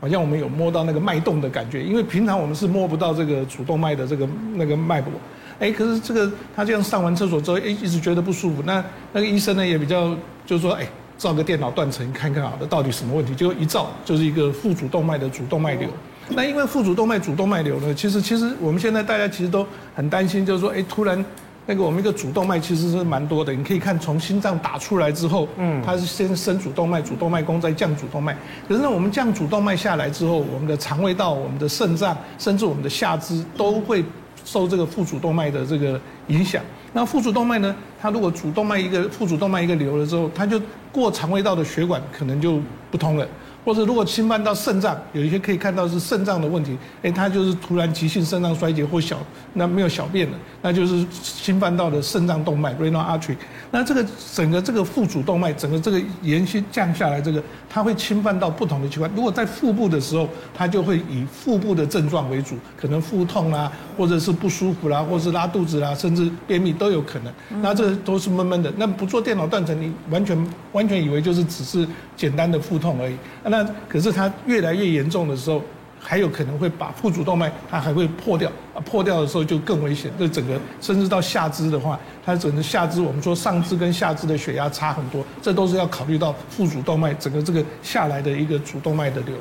[0.00, 5.12] 好像我们有摸到那个脉动的感觉，因为平常我们是摸不到这个主动脉的这个那个脉搏，
[5.58, 10.16] 哎，可是这个他这样上完厕所之后，哎，一直觉得不舒服，那那个医生呢也比较
[10.46, 10.86] 就是说，哎。
[11.18, 13.34] 照个电脑断层看看好的到底什么问题？
[13.34, 15.88] 结果一照就是一个副主动脉的主动脉瘤。
[16.30, 21.24] 那因为副主动脉主动脉瘤呢，其实其实我们现在大家其实都很担心，就是说，哎，突然
[21.66, 23.52] 那个我们一个主动脉其实是蛮多的。
[23.52, 28.36] 你可以看从心脏打出来之后，嗯，它是先升主动脉，主动脉弓再降主动脉。
[28.68, 34.04] 可是呢，我们降主动脉下来之后，我们的肠胃道、我们的肾脏，甚至我们的下肢都会
[34.46, 36.62] 受这个腹主动脉的这个影响。
[36.94, 40.58] 那腹主动脉呢，它如果主动脉一个腹主动脉一个瘤了之后，它就
[40.90, 42.58] 过肠胃道的血管可能就
[42.90, 43.28] 不通了，
[43.66, 49.18] 或者如果侵犯到肾脏，有一些可以看到是肾脏的问题，哎，它就是突然急性肾脏衰竭或小，
[49.54, 53.36] 那没有小便了，那就是侵犯到的肾脏动脉 （renal artery）。
[53.72, 59.10] 那这个整个这个腹主动脉，整个这个延续降下来，这个它会侵犯到不同的器官。
[59.16, 67.32] 如果在腹部的时候，它就会以腹部的症状为主，可能腹痛啦，或者是不舒服啦，或者是拉肚子啦，甚至便秘都有可能。
[67.60, 68.72] 那这个都是闷闷的。
[68.76, 71.84] 那不做电脑断层，你完全完全以为就是只是
[72.16, 73.16] 简单的腹痛而已。
[73.42, 73.55] 那
[73.88, 75.62] 可是它越来越严重的时候。
[75.98, 78.78] 还有可能会把腹主动脉，它还会破掉啊！
[78.84, 80.08] 破掉的时候就更危险。
[80.16, 89.34] 这整个甚至到下肢的话，它整个下肢，我们说上肢跟下肢的血压差很多，这都是要考虑到腹主动脉整个这个下来的一个主动脉的流。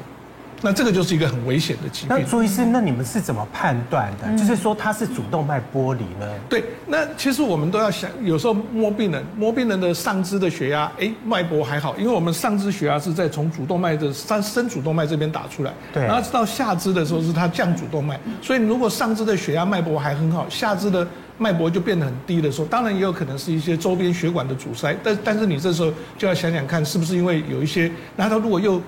[0.62, 2.10] 那这个就是一个很危险的疾病。
[2.10, 4.26] 那朱医师，那你们是怎么判断的？
[4.26, 6.28] 嗯、就是说它是主动脉剥离呢？
[6.50, 21.06] 对，那其实我们都要想，有时候摸病人，摸病人的上肢的血压，哎，脉搏还好，因为我们上肢血压是在从主动脉的上升主动脉这边打出来，对，然后到下肢的时候是它降主动脉，所以如果上肢的血压脉搏还很好，下肢的
[21.38, 28.82] 脉搏就变得很低的时候，当然也有可能是一些周边血管的阻塞，但但是你这时候就要想想看，是不是因为有一些，那他如果又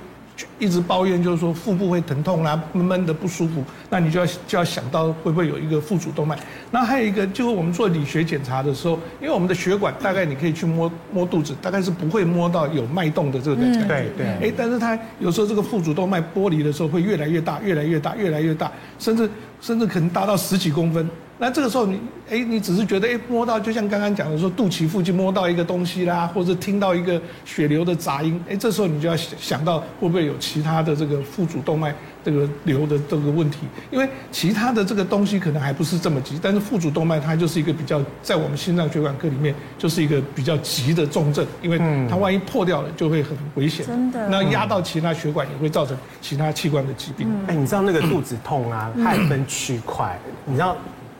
[0.59, 6.37] 一直抱怨，就是说腹部会疼痛啦，闷闷的不舒服，那你就要就要想到会不会有一个腹主动脉。
[6.71, 13.87] 那还有一个，就是我们做理学检查的时候，因为我们的血管大概你可以去摸摸肚子，大概是不会摸到有脉动的这个感觉。
[13.87, 14.49] 对对。
[14.49, 19.29] 哎，但是它有时候这个腹主动脉剥离的时候会越来越大，越来越大，越来越大，甚至
[19.61, 21.09] 甚至可能达到十几公分。
[21.39, 31.93] 那这个时候你，哎，你只是觉得，哎，摸到就像刚刚讲的说，肚脐附近摸到一个东西啦，或者听到一个血流的杂音，哎，这时候你就要想想到会不会有其他的这个腹主动脉
[32.25, 33.59] 这个瘤的这个问题，
[33.91, 41.77] 因为其他的这个东西可能还不是这么急，但是腹主动脉它就是一个比较在我们心脏血管科里面就是一个比较急的重症，因为
[42.09, 47.27] 它万一破掉了就会很危险，真的，那压到其他血管也会造成其他器官的疾病。
[47.45, 50.75] 哎，你知道那个肚子痛啊，它还分区块，你知道？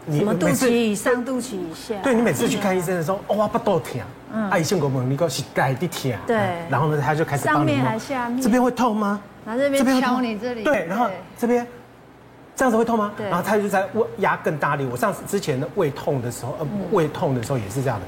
[0.10, 1.96] 什么肚脐以上、肚脐以下？
[2.02, 4.02] 对，你每次去看医生的时候，哦，我不都疼，
[4.34, 6.38] 嗯，阿姨先给我们一个膝盖的疼，对，
[6.70, 9.20] 然后呢，他就开始上面还下面，这边会痛吗？
[9.46, 11.65] 然后这边敲你这里，对，然后这边
[12.56, 13.12] 这样子会痛吗？
[13.17, 14.86] 对，然后他就在压更大力。
[14.91, 18.06] 我上次之前的胃痛的时候，呃，胃痛的时候也是这样的，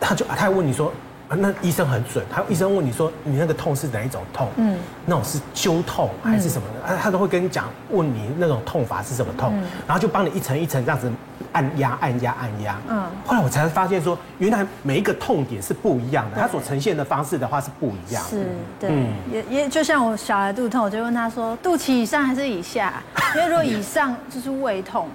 [0.00, 0.92] 他就他还问你说。
[1.36, 4.48] 那医生很准，他医生问你说，你那个痛是哪一种痛？
[4.56, 6.88] 嗯，那种是揪痛还是什么的？
[6.88, 9.52] 啊，他都会跟你讲，问你那种痛法是什么痛，
[9.86, 11.10] 然后就帮你一层一层这样子
[11.52, 12.78] 按压、按压、按压。
[12.88, 18.24] 嗯，后来我才发现说，原来每一个痛点是不一样的，它所呈现的方式的话是不一样。
[18.24, 18.46] 是，
[18.80, 18.90] 对，
[19.30, 23.02] 也也就像我小孩肚痛，我就问他说，肚脐以上还是以下？
[23.36, 25.08] 因为如果以上就是胃痛。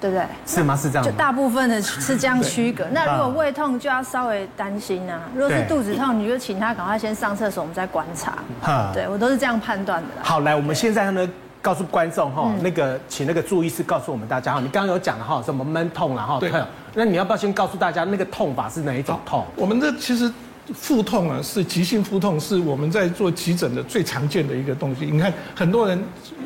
[0.00, 0.24] 对不对？
[0.46, 0.74] 是吗？
[0.74, 1.04] 是这样。
[1.04, 2.84] 就大部分的是这样区隔。
[2.92, 5.20] 那如果胃痛就要稍微担心啊。
[5.34, 8.38] 如果是肚子痛，你就请他赶快先上厕所，我们再观察。
[8.92, 10.08] 对，我都是这样判断的。
[10.22, 11.28] 好，来，我们现在呢，
[11.60, 16.38] 告诉观众哈，那个请那个注意师告诉我们大家哈，你刚刚有讲了哈，什么闷痛了哈？
[16.40, 16.50] 对。
[16.94, 19.44] 那你要不要先告诉大家那个痛法是哪一种痛？
[19.54, 20.32] 我们这其实。
[20.74, 25.06] 腹痛啊，是急性腹痛，是我们在做急诊的最常见的一个东西。
[25.06, 26.02] 你看，很多人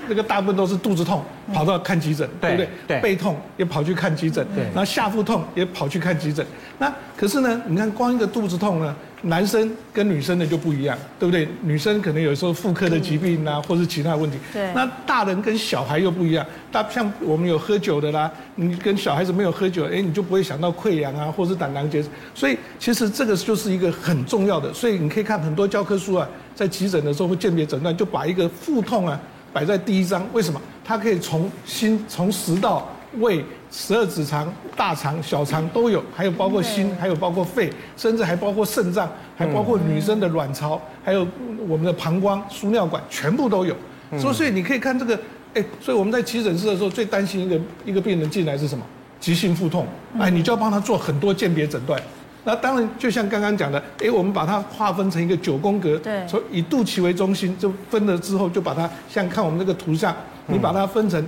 [0.09, 2.69] 那个大部分都是肚子痛，跑到看急诊，对不对？
[2.87, 3.01] 对。
[3.01, 4.65] 背痛也跑去看急诊，对。
[4.65, 6.45] 然后下腹痛也跑去看急诊。
[6.79, 8.95] 那可是呢，你看光一个肚子痛呢。
[9.25, 11.49] 男生跟女生的就不一样，对不对？
[11.63, 14.37] 女生可能有时候妇科的疾病啊，或是其他问题。
[14.53, 14.73] 对。
[14.75, 22.09] 那大人跟小孩又不一样，大像我们有喝酒的啦，你跟小孩子没有喝酒，哎，你就不会想到溃疡啊，或是胆囊结石。
[22.35, 24.73] 所以其实这个就是一个很重要的。
[24.73, 29.19] 所以你可以看很多教科书啊，在急诊的时候会鉴别诊断，就把一个腹痛啊
[29.53, 30.27] 摆在第一章。
[30.33, 30.61] 为什么？
[30.85, 32.94] 它可以从心从食道。
[33.19, 41.27] 胃、十二指肠、大肠、小肠都有，还有包括心，还有包括肺，甚至还包括肾脏，还包括女生的卵巢，还有
[41.67, 43.75] 我们的膀胱、输尿管，全部都有。
[44.19, 45.19] 所以，所以你可以看这个，
[45.55, 48.85] 哎，所以我们在急诊室的时候，最担心一个一个病人进来是什么？
[49.21, 49.87] 急性腹痛，
[50.19, 52.01] 哎，你就要帮他做很多鉴别诊断。
[52.45, 60.15] 那当然，就像刚刚讲的，哎，我们把它划分成一个九宫格，对，从以肚脐为中心，就分了之后，就把它像看我们这个图像，
[60.47, 61.25] 你把它分成。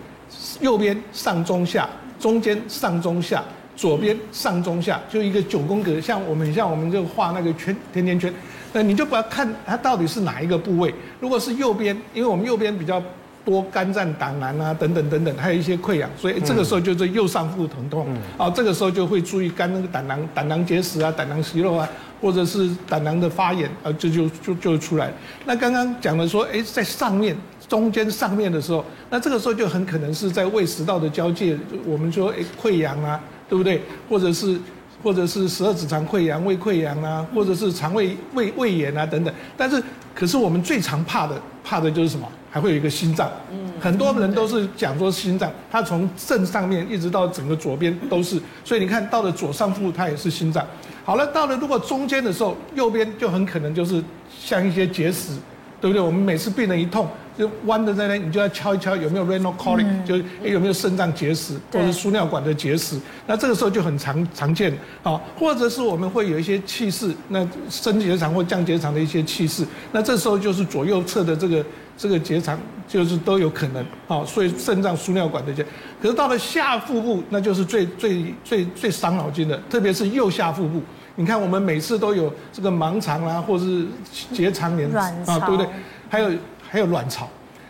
[0.61, 3.45] 右边上中下，中间上中下，
[3.77, 8.33] 左边上中下，就一个九宫格，像我们像我们就画那个圈甜甜圈，
[8.73, 10.95] 那你就不要看它到底是哪一个部位。
[11.21, 13.03] 如果是右边，因为我们右边比较
[13.45, 18.07] 多肝脏胆囊啊等等等等，还有一些溃疡，所以这个时候就是右上腹疼痛。
[18.39, 21.89] 啊，这个时候就会注意肝那个胆囊胆囊结石啊、胆囊息肉啊，
[22.21, 25.13] 或者是胆囊的发炎啊，这就就就出来。
[25.45, 27.37] 那刚刚讲的说，哎，在上面。
[27.69, 33.83] 中间上面的时候，那这个时候就很可能是在胃食道的交界，我们说诶溃疡啊，对不对？
[34.09, 34.59] 或者是
[35.03, 39.33] 或者是十二指肠溃疡、胃溃疡啊，或者是肠胃胃胃炎啊等等。
[39.57, 39.83] 但是，
[40.15, 42.27] 可是我们最常怕的怕的就是什么？
[42.49, 43.31] 还会有一个心脏。
[43.53, 48.41] 嗯，很多人都是讲说心脏，它从正上面一直到整个左边都是。
[48.65, 50.65] 所以你看到了左上腹，它也是心脏。
[51.05, 54.03] 好了，到了如果中间的时候，右边就很可能就是
[54.41, 55.33] 像一些结石，
[55.81, 56.01] 对不对？
[56.01, 57.09] 我们每次病人一痛。
[57.39, 62.99] 就弯的在那，你就要敲一敲有没有 renal colic，就是有没有肾脏结石或者输尿管的结石。
[63.27, 69.67] 那这个时候就很常常见啊，或者是我们会有一些气室，那升结肠或降结肠的一些气室。
[69.93, 71.63] 那这时候就是左右侧的这个
[71.99, 72.59] 这个结肠
[72.89, 75.63] 就是都有可能啊，所以肾脏输尿管的结。
[76.01, 80.81] 可是到了下腹部，那就是最最最最伤脑筋的，特别是右下腹部。
[81.17, 83.87] 你看我们每次都有这个盲肠啊，或者是
[84.33, 85.67] 结肠炎啊，对不对？
[86.09, 86.31] 还有。
[86.69, 87.29] 还有卵巢，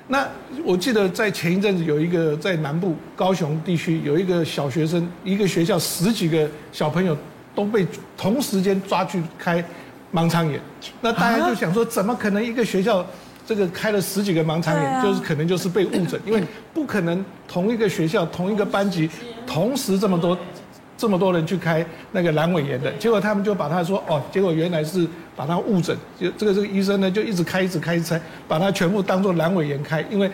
[0.09, 0.27] 那
[0.65, 7.15] 我记得在前一阵子有一个在南部高雄地区有一个小学生，一个学校十几个小朋友
[7.55, 9.63] 都被同时间抓去开
[10.15, 10.59] 盲肠炎，
[11.03, 13.05] 那大家就想说，怎么可能一个学校
[13.47, 19.09] 这个开了十几个盲肠炎，就是可能就是被误诊，因为不可能同一个学校同一个班级
[19.47, 20.37] 同时这么多。
[20.97, 25.07] 这么多人去开那个阑尾炎的，结果他们就把他说哦，结果原来是
[25.37, 30.31] 把他误诊，就这个这个医生呢就一直开一直开一直开，把他全部当做阑尾炎开，因为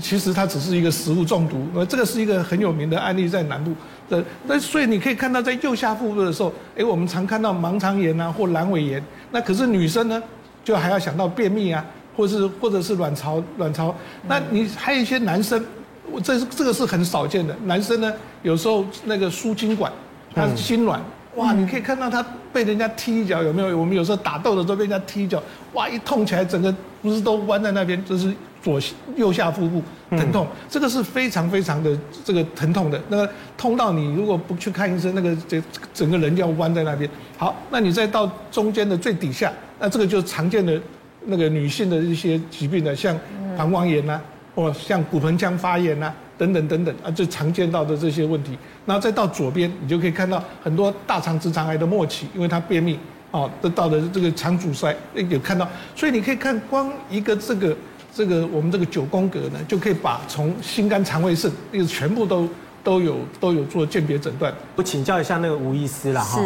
[0.00, 3.72] 其实他只是一个食物中毒，呃，这个是一个很有名的案例在南部
[4.10, 10.22] 的，那所以你可以看到在右下腹部的时候，哎，我们常看到盲肠炎啊或阑尾炎，那可是女生呢
[10.62, 11.84] 就还要想到便秘啊，
[12.16, 13.94] 或是或者是卵巢卵巢，
[14.28, 15.64] 那你还有一些男生。
[16.12, 19.90] 我这是这个是很少见的，男生呢有时候那个输精管，
[20.34, 21.00] 他心软，
[21.36, 23.78] 哇，你可以看到他被人家踢一脚，有没有？
[23.78, 28.30] 我们有时候打斗的时候被人家踢一脚，哇，一痛起来整个不是都弯在那边，就是
[28.62, 28.78] 左
[29.16, 35.62] 右下腹部疼痛，这个是非常非常的这个疼痛的，那个痛到你如果不去看医生，那个这
[35.94, 37.08] 整个人就要弯在那边。
[37.38, 40.78] 好，那你再到中间的最底下，那这个就是常见的
[41.24, 43.18] 那个女性的一些疾病的，像
[43.56, 44.20] 膀胱炎呐。
[44.54, 48.56] 或像骨盆腔发炎啊，等等等等啊，最常见到的这些问题。
[48.84, 52.98] 然后再到左边，你就可以看到很多大肠直肠癌的末期，因为它便秘，
[53.30, 55.68] 哦，得到的这个肠阻塞，有看到。
[55.94, 57.76] 所以你可以看光一个这个
[58.14, 62.48] 这个我们这个九宫格呢，就可以把从心肝肠胃肾，那个全部都
[62.84, 64.52] 都有都有做鉴别诊断。
[64.76, 66.40] 我请教一下那个吴医师啦哈。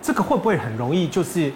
[0.00, 1.52] 这个会不会很容易就是？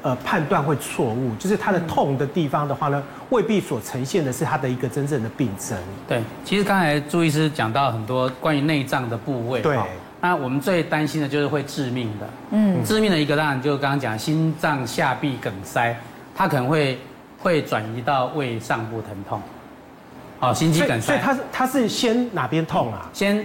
[0.00, 5.76] 呃，判断会错误，就是他的痛的地方的话呢，未必所呈现的是他的一个真正的病症。
[6.06, 9.60] 对，其实刚才朱医师讲到很多关于内脏的部位。
[9.60, 9.76] 对。
[10.20, 12.28] 那我们最担心的就是会致命的。
[12.50, 12.84] 嗯。
[12.84, 15.96] 致命的一个当然就刚刚讲心脏下壁梗塞，
[16.34, 16.98] 它可能会
[17.40, 19.42] 会转移到胃上部疼痛。
[20.38, 21.06] 哦，心肌梗塞。
[21.08, 23.10] 所以它是它是先哪边痛啊？
[23.12, 23.44] 先。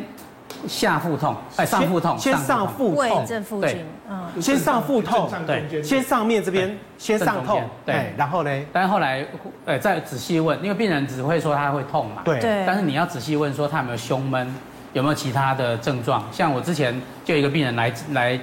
[0.67, 9.25] 下腹痛，哎，上腹痛，先上腹痛，这附近，嗯，先上腹痛，对，先上面这边先上痛，对，然后呢，但是后来，
[9.65, 14.53] 呃，再仔细问，因为病人只会说他会痛嘛，对，但是你要仔细问说他有没有胸闷，
[14.93, 18.39] 有没有其他的症状，像我之前就有一个病人来来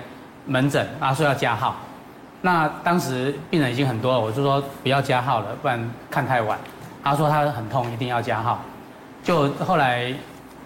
[0.46, 1.76] 门诊，他说要加号，
[2.42, 6.58] 那当时病人已经很多了，我就说不要加号了，不然看太晚，
[7.02, 8.60] 他说他很痛，一定要加号，
[9.22, 10.14] 就后来。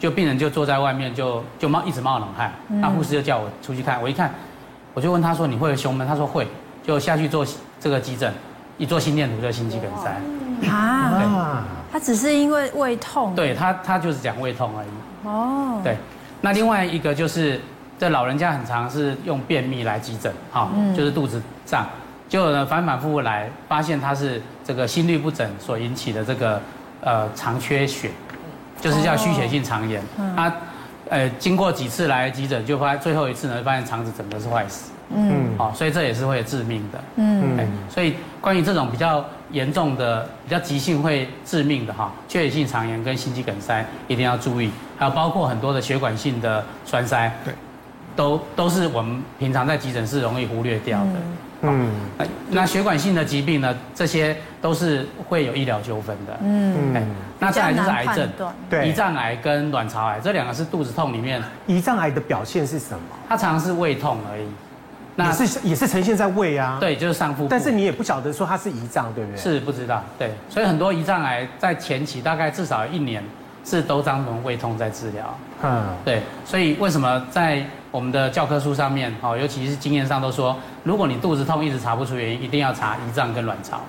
[0.04, 4.30] 就病人就坐在外面就，就就冒一直冒冷汗，那护士就叫我出去看，我一看，
[4.92, 6.46] 我就问他说：“你会有胸闷？”他说会，
[6.82, 7.42] 就下去做
[7.80, 8.30] 这个急诊，
[8.76, 10.14] 一做心电图就心肌梗塞。
[10.70, 13.34] 啊，他只是因为胃痛。
[13.34, 14.88] 对他，他就是讲胃痛而已。
[15.26, 15.96] 哦，对，
[16.42, 17.58] 那另外一个就是
[17.98, 21.86] 这老人家很常是用便秘来急诊，哈，就是肚子胀，
[22.28, 26.60] 结果呢反反复复来，发现他是这个心律不整所引起的这个
[27.00, 28.10] 呃肠缺血。
[28.84, 30.02] 就是叫虚血性肠炎，
[30.36, 30.54] 他，
[31.08, 37.56] 呃，经过几次来急诊，就发最后一次呢，发现肠子整个是坏死，嗯，好，所以这也是会致命的，嗯，
[37.88, 47.54] 所以关于这种比较严重的、比较急性会致命的哈，缺血性肠炎跟心肌梗塞一定要注意，还有包括很多的血管性的栓塞，对，
[48.14, 51.06] 都都是我们平常在急诊室容易忽略掉的。
[51.06, 51.36] 嗯，
[52.50, 53.74] 那血管性的疾病呢？
[53.94, 56.38] 这些都是会有医疗纠纷的。
[56.42, 57.06] 嗯，
[57.38, 58.28] 那再来就是癌症，
[58.68, 61.42] 对，胰脏癌跟卵巢癌这两个是肚子痛里面。
[61.66, 63.00] 胰脏癌的表现是什么？
[63.28, 64.46] 它常常是胃痛而已。
[65.16, 66.76] 那也是也是呈现在胃啊。
[66.80, 67.48] 对，就是上腹部。
[67.48, 69.40] 但是你也不晓得说它是胰脏，对不对？
[69.40, 70.02] 是不知道。
[70.18, 73.22] 对，所以很多胰脏癌在前期大概至少一年
[73.64, 75.38] 是都当成胃痛在治疗。
[75.62, 77.64] 嗯，对，所以为什么在
[77.94, 83.80] 我们的教科书上面，哦，尤其是经验上都说，如果你肚子痛一直查不出原因，一定要查胰脏跟卵巢。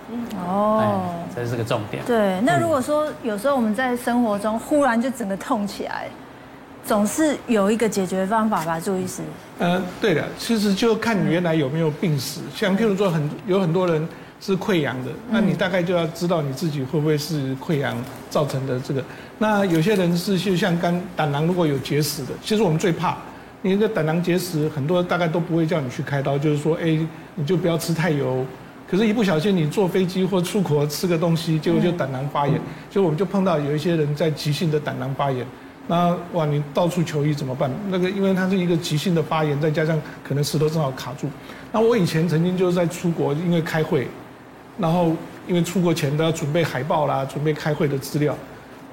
[0.45, 2.03] 哦，这是个重点。
[2.05, 6.07] 对，那如果说有时候我们在生活中忽然就整个痛起来，
[6.85, 9.23] 总是有一个解决方法吧，朱医师？
[9.57, 14.07] 呃，对的，其实就看你原来有没有病史，像譬如说很有很多人
[14.39, 17.97] 是溃疡的，那你大概就要知道你自己会不会是溃疡
[18.29, 19.03] 造成的这个。
[19.39, 23.17] 那有些人是就像肝胆囊如果有结石的，其实我们最怕。
[23.65, 26.99] 你的胆囊结石，很多大概都不会叫你去开刀，就是说，哎，
[27.33, 28.45] 你就不要吃太油。
[28.87, 32.61] 可是，一不小心你坐飞机或出国吃个东西，结果就胆囊发炎。
[32.91, 35.43] 所以我们就碰到有一些人在急性的胆囊发炎，
[35.87, 37.71] 那哇，你到处求医怎么办？
[37.89, 41.27] 那个，因为它是一个急性的发炎，再加上可能石头正好卡住。
[41.71, 44.07] 那我以前曾经就是在出国，因为开会，
[44.77, 45.11] 然后
[45.47, 48.37] 因为出国前都要准备海报啦，准备开会的资料，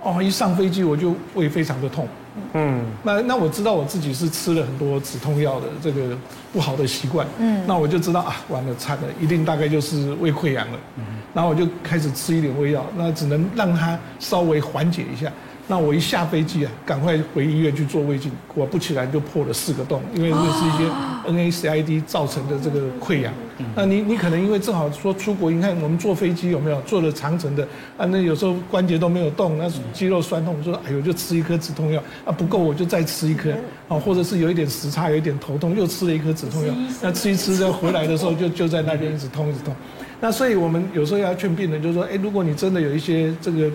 [0.02, 2.08] 哦，一上飞机我就胃非常的痛。
[2.54, 6.16] 嗯，那那我知道我自己是吃了很多止痛药的这个
[6.50, 15.30] 不好的习惯，嗯，那我就知道啊，完了惨了，一定大概就是胃溃疡了，嗯，然后我就开始吃一点胃药，那只能让它稍微缓解一下。
[15.68, 23.32] 那我一下飞机啊，赶快回医院去做胃镜，果不其然就破了四个洞，因为这是一些 NACID 造成的这个溃疡。
[23.76, 27.62] 那你你可能因为正好说出国，你看我们坐飞机有没有坐了长程的
[27.96, 28.04] 啊？
[28.06, 33.52] 那有时候关节都没有动，那肌肉酸痛，说哎呦就吃一颗止痛药啊，不够我就再吃一颗
[33.88, 39.72] 啊，或者是有一点时差，有一点头痛，又吃了一颗止痛药，那吃一吃再回来的时候就就在那边一直痛一直痛。
[40.20, 43.70] 那所以我们有时候要劝病人，就是说，哎，如果你真的有一些这个。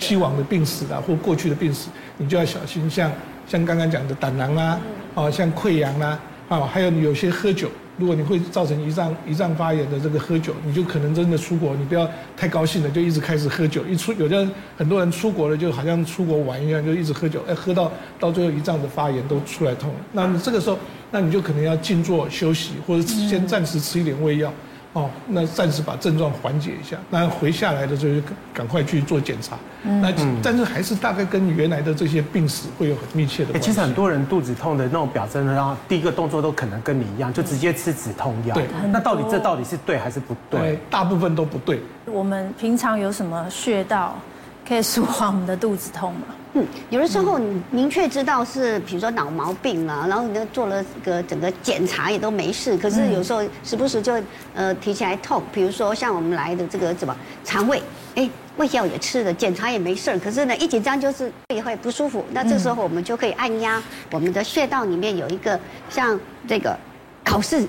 [0.00, 2.90] 既往的病史啊，或过去的病史，你就要小心。
[2.90, 3.12] 像
[3.46, 4.80] 像刚刚讲的胆囊啦，
[5.14, 13.84] 哦，像溃疡啦，啊，还有你有些喝酒，如果你会造成胰脏胰脏发炎的这个喝酒，你就可能真的出国，你不要太高兴了，就一直开始喝酒。
[13.84, 19.92] 一出有的人很多人出国了，就好像出国玩一样，就一直喝酒，哎，喝到到最后胰脏的发炎都出来痛。
[20.12, 20.78] 那么这个时候，
[21.10, 24.52] 那你就可能要静坐休息，或者先暂时吃一点胃药。
[24.92, 29.56] 哦，那暂时把症状缓解一下，那回下来的时候就赶快去做检查。
[29.84, 30.12] 嗯、那
[30.42, 33.68] 但是还是大概跟原来的这些病史会有很密切的关系。
[33.68, 38.54] 其实很多人肚子痛的那种表征呢，然后第一个动作都可能跟你一样，就直接吃止痛药。
[38.54, 40.60] 对，那到底这到底是对还是不对？
[40.60, 41.80] 对，大部分都不对。
[42.06, 44.16] 我们平常有什么穴道
[44.66, 46.20] 可以舒缓我们的肚子痛吗？
[46.54, 54.20] 嗯，有的时候你明确知道是，比如说脑毛病了，然后你做了个整个检查也都没事，可是有时候时不时就
[54.52, 57.80] 呃提起来痛，比如说像我们来的这个什么肠胃，
[58.16, 63.80] 哎，胃药也吃了，检查也没事，可是呢一紧张就是胃会不舒服，那这时候我们就可以按压
[64.10, 65.58] 我们的穴道里面有一个
[65.88, 66.76] 像这个
[67.22, 67.64] 考试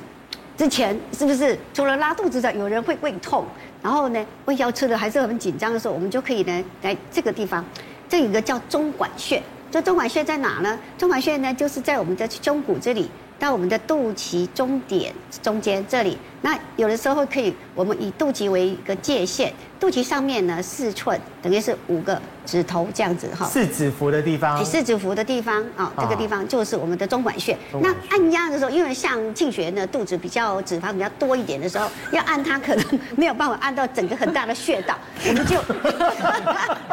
[0.58, 3.46] 之前是不是除了拉肚子的，有人会胃痛，
[3.82, 7.66] 然后呢，胃消吃的还是很紧张的时候，我们就可以呢，来这个地方，
[8.08, 10.78] 这有一个叫中脘穴，这中脘穴在哪呢？
[10.98, 13.10] 中脘穴呢，就是在我们的胸骨这里。
[13.40, 15.12] 到我们的肚脐中点
[15.42, 23.46] 中间这里，那有的时候可以，我们以肚脐为一个界限，肚脐上面呢四寸，等于是五个指头这样子哈。
[23.46, 24.66] 四指符的地方。
[24.66, 27.56] 四指符的地方啊，这个地方就是我们的中脘穴。
[27.80, 32.86] 那按压的时候，因为像静学呢肚子比较脂肪比较多一点的时候，要按它可能
[33.16, 35.62] 没有办法按到整个很大的穴道， 我们就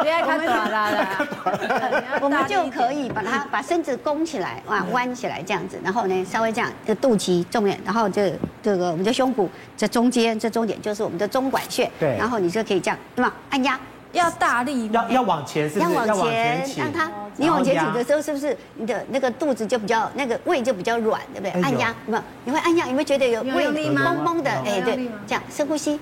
[0.03, 6.19] 别太短了，我们就可以把它把身子弓起来，哇，弯起来这样子，然后呢。
[6.29, 8.21] 稍微这样，这肚脐重点，然后就
[8.61, 13.33] 这个我们就胸骨这中间这中点就是我们的中脘穴，对，然后你就可以这样，对吧？
[13.51, 13.79] 按压
[14.13, 15.95] 要大力，要要往前，是不是？
[15.95, 21.63] 要往前，让它你往前挺的时候，是不是你的那个肚子就比较那个胃就比较软，对不对？
[21.63, 22.23] 按压，有没有？
[22.45, 24.51] 你会按压，有没有觉得有胃懵懵的？
[24.51, 26.01] 哎，对，这样深呼吸。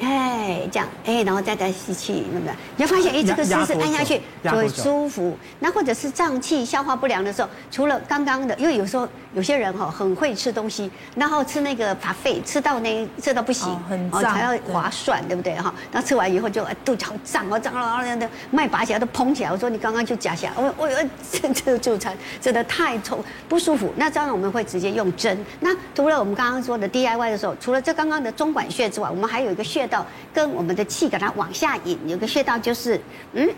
[0.00, 2.46] 哎，这样，哎，然后再再吸气，那么
[2.76, 5.36] 你就发现，哎，这个姿势按下去就会舒服。
[5.58, 15.74] 那或者是胀气、消化不良的时候，除了刚刚的，因为有时候有些人哈很会吃东西，然后吃那个 buffet 吃到那吃到不行，很脏，还要划算，对不对哈？
[15.92, 19.52] 然后吃完以后就肚子好胀哦，胀了，然后那脉拔起来都膨起来。
[19.52, 20.88] 我说你刚刚就夹起来，我我
[21.30, 23.92] 这这就餐真的太痛不舒服。
[23.96, 25.38] 那当然我们会直接用针。
[25.60, 29.89] 那除了我们刚刚说的 DIY 的时候，除了这刚刚的中脘穴之外，我们还有一个穴。
[29.90, 32.98] 到跟我们的气给它往下引，有个穴道就是，
[33.34, 33.48] 嗯，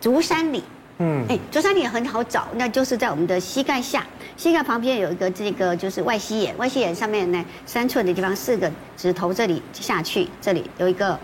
[0.00, 0.62] 足三里，
[0.98, 4.06] 嗯，哎，足三里也很好找，那就是在我们的膝盖下，
[4.36, 11.18] 膝盖旁边有一个这个就是外膝眼，外膝眼上面呢三寸的地方，四个指头这里下去，这里有一个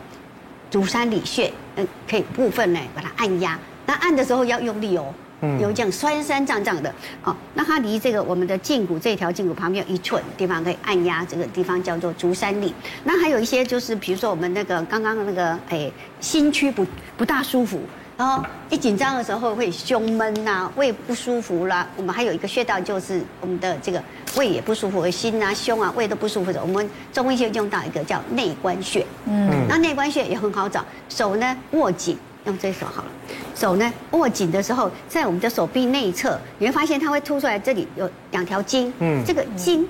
[0.71, 5.13] 足三里穴，嗯，可以部分呢把它按压，那按的时候要用力哦。
[5.61, 12.73] 有这样酸酸胀胀的，哦，那它离这个我们的胫骨这条胫骨旁边有一寸地方可以按压，这个地方叫做足三里。
[13.05, 16.87] 那还有一些就是，比如说我们那个刚刚的那个，哎，心区不
[17.19, 17.81] 不大舒服，
[18.17, 21.87] 然后一紧张的时候会胸闷呐，胃不舒服啦。
[21.97, 24.03] 我们还有一个穴道就是我们的这个
[24.37, 29.05] 胃也不舒服，心啊、胸啊、胃都不舒服的，我们中医就用到一个叫内关穴。
[29.27, 32.17] 嗯，那内关穴也很好找，手呢握紧。
[32.47, 33.09] 用这手好了，
[33.55, 38.93] 手呢握紧的时候，在我们的手臂内侧，你会发现它会凸出来，这里有两条筋。
[39.01, 39.87] 嗯，这个筋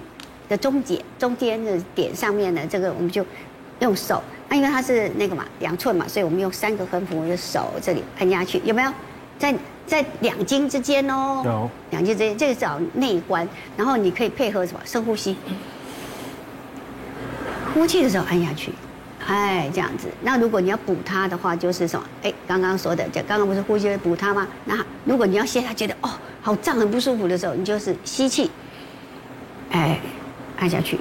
[0.48, 3.24] 的中间中间的点上面呢，这个我们就
[3.80, 4.22] 用手。
[4.48, 8.90] 那因为它是那个嘛，两寸嘛，所以我们用三个横幅的手这里按下去，有没有？
[9.38, 9.54] 在
[9.86, 11.42] 在两筋之间哦。
[11.44, 11.70] 有。
[11.90, 13.46] 两筋之间，这个叫内关。
[13.76, 14.80] 然后你可以配合什么？
[14.84, 15.36] 深呼吸，
[17.74, 18.72] 呼气的时候按下去。
[19.26, 20.06] 哎，这样子。
[20.22, 22.06] 那如果你要补它的话，就是什么？
[22.22, 24.46] 哎，刚刚说的，就刚刚不是呼吸会补它吗？
[24.64, 26.10] 那如果你要现在觉得哦，
[26.40, 28.50] 好胀，很不舒服的时候，你就是吸气，
[29.70, 29.98] 哎，
[30.58, 30.98] 按下去。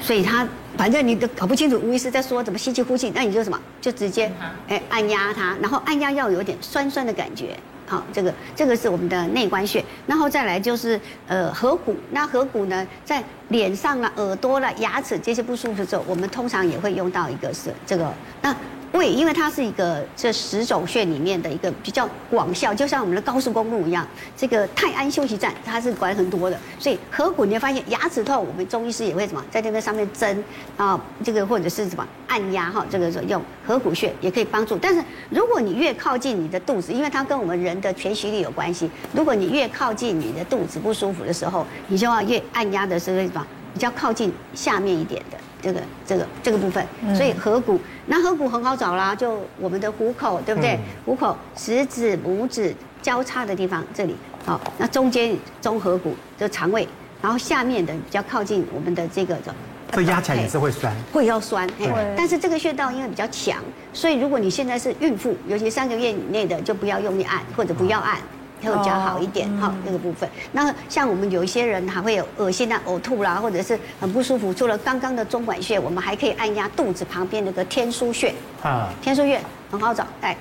[0.00, 3.60] 所以它反正你都搞不清楚吴医师在说怎么吸气呼气，那你就什么？
[3.80, 4.32] 就直接
[4.68, 7.58] 哎按压它，然后按压要有点酸酸的感觉。
[7.88, 11.96] 好，这个这个是我们的内关穴，然后再来就是呃颌骨。
[12.10, 18.12] 那颌骨呢，在脸上了、耳朵了、牙齿这些不舒服的时候，我们通常也会用到一个是这个
[18.42, 18.54] 那。
[18.92, 24.06] 胃，因为它是一个这十种穴里面的一个比较广效，就像我们的高速公路一样。
[24.36, 30.42] 这个泰安休息站它是管很多的，所以合谷你会发现牙齿痛，我们中医师也会什么在这个上面针
[30.76, 34.76] 啊，这个或者是什么按压哈，这个时候用合谷穴也可以帮助。
[34.78, 45.36] 但是如果你越靠近你的肚子，因为它跟我们人的全息力有关系，如果你越靠近你的肚子不舒服的时候，你就要越按压的时候什么比较靠近下面一点的。
[45.60, 46.86] 这个这个这个部分，
[47.16, 50.78] 所以合谷，那合谷很好找啦，就我们的虎口，对不对？
[51.04, 54.16] 虎口食指、拇指交叉的地方，这里。
[54.46, 56.88] 好，那中间中合谷就肠胃，
[57.20, 59.36] 然后下面的比较靠近我们的这个，
[59.92, 61.68] 这压起来也是会酸，会要酸，
[62.16, 68.18] 但是这个穴道因为比较强，所以如果你现在是孕妇，尤其三个月以内的，就不要用力按或者不要按。
[68.66, 70.28] 会比较好一点，哈，那个部分。
[70.52, 74.52] 那像我们有一些人还会有恶心啊、呕吐啦，或者是很不舒服。
[74.52, 78.34] 除了刚刚的中脘穴，我们还可以按压肚子旁边那个天枢穴。
[78.62, 79.40] 啊，天枢穴
[79.70, 80.36] 很好找，哎，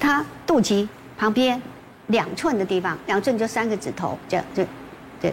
[0.00, 1.60] 它肚脐旁边
[2.08, 4.64] 两寸的地方，两寸就三个指头，这样就
[5.20, 5.32] 对，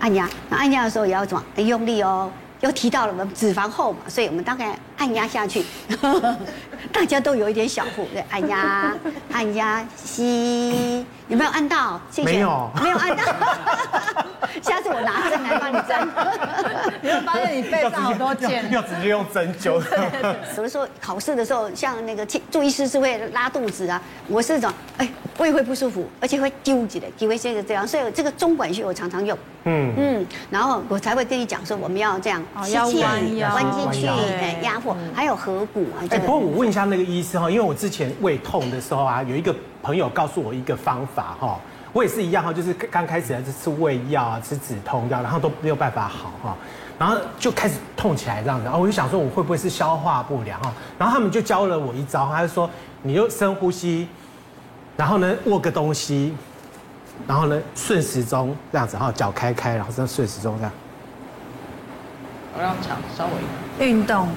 [0.00, 0.28] 按压。
[0.48, 1.44] 那按压的时候也要怎么？
[1.62, 2.30] 用力哦。
[2.60, 5.64] 又提到了我们脂肪厚嘛，所以我们大概按压下去，
[6.92, 8.94] 大家都有一点小腹，对，按压，
[9.32, 11.04] 按压，吸。
[11.28, 12.00] 有没有按到？
[12.24, 13.22] 没有，没有按到。
[14.60, 16.08] 下次我拿针来帮你针。
[17.00, 19.80] 你会发现你背上好多茧，要直接用针灸。
[20.54, 25.08] 什么时候考试的时候，像那个注意师是会拉肚子啊，我是这种，哎，
[25.38, 29.36] 胃会不舒服，而且会纠结的，因为这个这样，所以这个中管穴我常常用。
[29.64, 33.24] 嗯嗯，然后我才会跟你讲说，我们要这样吸气弯
[33.72, 36.04] 进去，哎，压迫，还有合谷啊。
[36.10, 41.58] 哎，不过我问一下那个医师哈，因为我之前胃痛的时候啊，有一个朋友告诉我一个方法哈。
[41.92, 46.56] 我也是一样哈，就是刚开始还是吃胃药啊，吃止痛药，然后都没有办法好哈，
[46.98, 52.70] 然后就开始痛起来这样子，然后我就想说我会不会是消化不良哈，然后他们就教了我一招，他就说
[53.02, 54.08] 你就深呼吸，
[54.96, 56.34] 然后呢握个东西，
[57.26, 60.72] 然后呢顺时钟这样子哈，脚开开，然后这样顺时钟这样，
[62.56, 64.28] 我让脚稍微运动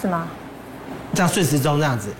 [0.00, 0.26] 是吗？
[1.14, 2.12] 这样顺时钟这样子。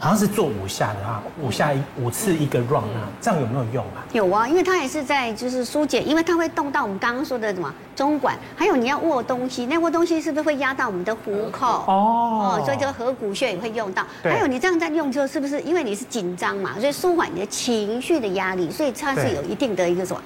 [0.00, 4.04] 好像是做五下的啊，五下一五次一个 round 啊，这样有没有用啊？
[4.12, 11.84] 有啊，因为它也是在就是疏解，因为它会动到我们刚刚说的什么中管，还有你要握东西，那握东西是不是会压到我们的虎口？
[11.86, 14.06] 哦，所以这个合谷穴也会用到。
[14.22, 20.22] 还有你这样在用之后，是不是因为你是紧张嘛，所以舒缓你的情绪的压力，所以它是有一定的一个什么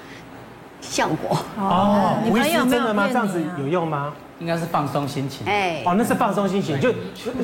[0.83, 1.37] 效果？
[1.57, 3.07] 哦，你朋友真的吗？
[3.07, 4.13] 这样子有用吗？
[4.39, 6.91] 应该是放松心情，哎，哦，那是放松心情，就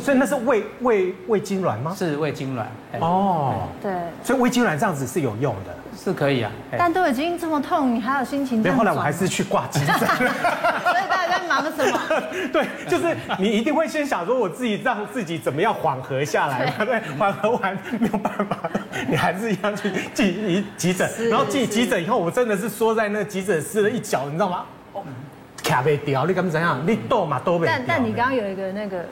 [0.01, 1.95] 所以那是胃胃胃痉挛吗？
[1.97, 2.63] 是胃痉挛，
[2.99, 6.51] 哦，对，所以胃痉挛这样子是有用的，是可以啊。
[6.77, 8.63] 但都已经这么痛，你还有心情？
[8.63, 9.95] 所以后来我还是去挂急诊。
[9.99, 11.99] 所以大家在忙什么？
[12.53, 16.85] 对，就是你一定会先想说，我自己让自己怎么样缓和下来嘛？
[16.85, 18.57] 对，缓和完没有办法，
[19.07, 24.65] 你还是一样去急急诊，然后进急诊以后，我真的是缩在那急诊室的一角，你知道吗？
[25.69, 26.81] 卡不掉，你敢怎样？
[26.87, 27.71] 你倒嘛倒不掉。
[27.71, 29.05] 但但你刚刚有一个那个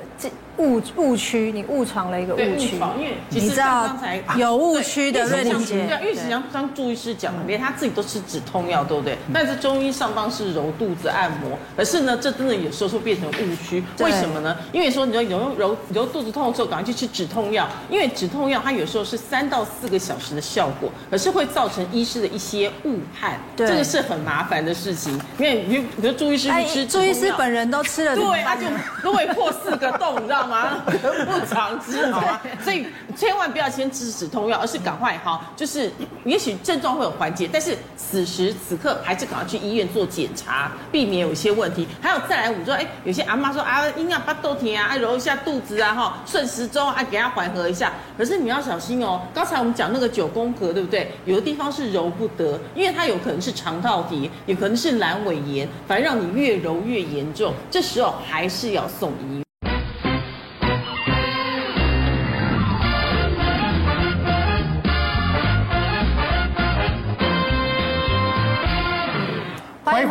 [0.58, 9.16] 误误区，你误闯了一个误区，因为你知道刚才有误区的瑞玲姐，因为实际上刚朱医师讲的，连他自己都吃止痛药，对不对？
[9.32, 13.84] 但是中医上方是揉肚子按摩，可是呢，这真的有时候会变成误区。
[14.00, 14.58] 为什么呢？
[14.72, 25.14] 因为说你要揉揉揉肚子痛的时候，赶快去吃止痛药，因为止痛药它有时候是三到四个小时的效果，可是会造成医师的一些误判，这个是很麻烦的事情。
[25.38, 28.64] 因为比如比如朱医师去吃，朱医师本人都吃了，对，他就
[29.04, 30.82] 都会破四个洞，你知道吗？
[30.86, 32.40] 不常吃，好吗？
[32.64, 32.88] 所以
[33.18, 35.92] 千万不要先吃止痛药，而是赶快哈，就是
[36.24, 41.88] 也许症状会有缓解，但是此时此刻还是赶快去医院做检查，避免有一些问题。
[42.00, 47.92] 还有再来，我们说，哎，有些阿妈说啊，应该巴豆停啊，揉一下肚子啊，哈，顺时钟啊，给它缓和一下。
[48.16, 51.12] 可是你要小心哦，刚才我们讲那个九宫格，对不对？
[51.26, 59.47] 有的地方是揉不得，因为它有可能是肠道体，也可能是阑尾炎，反正让你越揉越严重，这时候还是要送医院。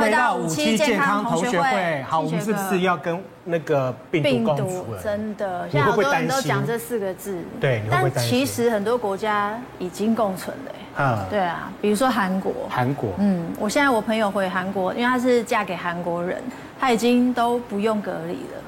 [0.07, 2.03] 回到五期健康同学会。
[2.09, 5.03] 好，我们是不是要跟那个病毒共处了？
[5.03, 7.39] 真的，现在好多人都讲这四个字。
[7.61, 10.73] 对，但其实很多国家已经共存了。
[10.99, 12.53] 嗯，对啊，比如说韩国。
[12.71, 13.11] 韩国。
[13.19, 16.43] 嗯，我现在我朋友回韩国，因为她是嫁给韩国人，
[16.81, 18.63] 她已经都不用隔离了。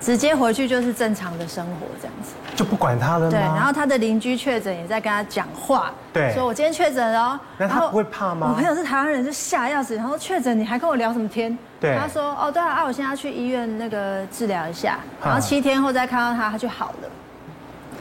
[0.00, 3.30] 直接回去就是正常的生活，这样子就不管他了。
[3.30, 7.38] 对，然后他的邻居确诊也在跟他讲话，对，说我今天确诊了。
[7.58, 8.48] 那他不会怕吗？
[8.50, 9.94] 我朋友是台湾人，就吓要死。
[9.96, 11.56] 然后确诊，你还跟我聊什么天？
[11.80, 17.08] 对，他说哦，对啊，我现在要去医院那个治疗一下，然后七天后再看到他，他就好了。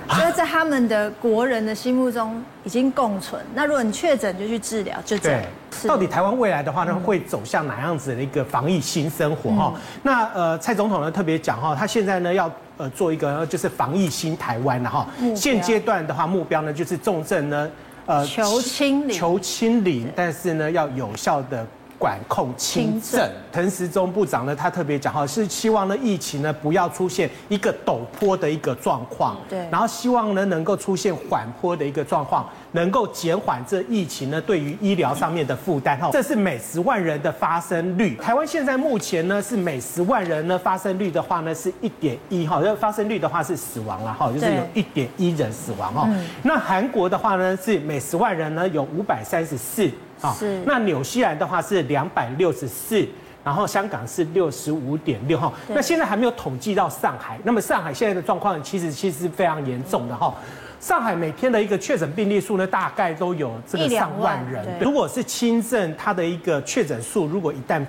[0.09, 3.41] 所以在他们的国人的心目中已经共存。
[3.53, 5.41] 那如果你确诊就去治疗，就这样。
[5.87, 9.73] 到底台湾未来的话呢，会走向哪样子的一个防疫新生活哈？
[10.03, 15.07] 那呃，蔡总统呢特别讲哈，他现在呢要呃做一个就是防疫新台湾了哈。
[15.35, 17.69] 现阶段的话目标呢就是重症呢
[18.05, 21.65] 呃求清零，求清零，但是呢要有效的。
[21.97, 35.97] 管控轻症，陈时中部长呢，他特别讲哈，是希望呢疫情呢不要出现一个陡坡的一个状况，对，然后希望呢能够出现缓坡的一个状况，能够减缓这疫情呢对于医疗上面的负担。
[35.97, 36.09] 哈。
[36.11, 42.45] 这是每十万人的发生率，台湾现在目前呢是每十万人呢发生率的话呢是一点一。
[42.45, 46.09] 哈，这发生率的话是死亡了哈，就是有一点一人死亡哈。
[46.43, 49.89] 那韩国的话呢是每十万人呢有五百三十四。
[50.33, 53.05] 是，那纽西兰的话是两百六十四，
[53.43, 55.51] 然后香港是六十五点六哈。
[55.67, 60.33] 那现在还没有统计到上海，那么上海现在的状况其实其实是非常严重的哈。
[60.79, 64.63] 上海每天的一个确诊病例数呢，大概都有这个上万人。
[64.79, 67.83] 如果是轻症，它的一个确诊数如果一旦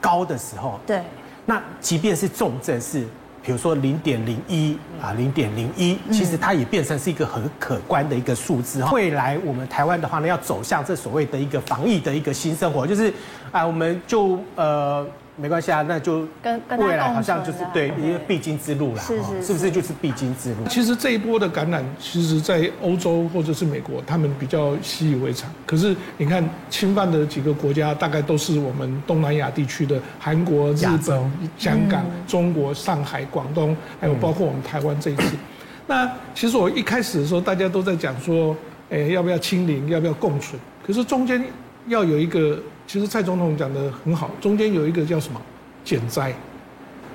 [0.00, 1.02] 高的时候，对，
[1.44, 3.04] 那即便是重症是
[3.44, 8.82] 比如说零点零一啊，零点零一，其实它也变成是一个很可观的一个数字。
[8.92, 13.12] 未来我们台湾的话呢，要走向这所谓的一个防疫的一个新生活，就是
[13.52, 15.06] 啊，我们就呃。
[15.36, 20.64] 没关系啊，那就跟未来好像就是对一个必经之路啦，是是，是不是就是必经之路？
[20.68, 25.50] 其实这一波的感染，其实，在欧洲或者是美国，他们比较习以为常。
[25.66, 35.36] 可是你看，侵犯的几个国家，大概都是我们东南亚地区的韩国、日本、香港、中国、上海、广东，还有包括我们台湾这一次。
[35.86, 38.56] 那其实我一开始的时候，大家都在讲说，
[38.88, 40.60] 哎，要不要清零，要不要共存？
[40.86, 41.44] 可是中间
[41.88, 42.58] 要有一个。
[42.86, 45.40] 其实蔡总统讲的很好，中间有一个叫什么
[45.82, 46.34] 减灾，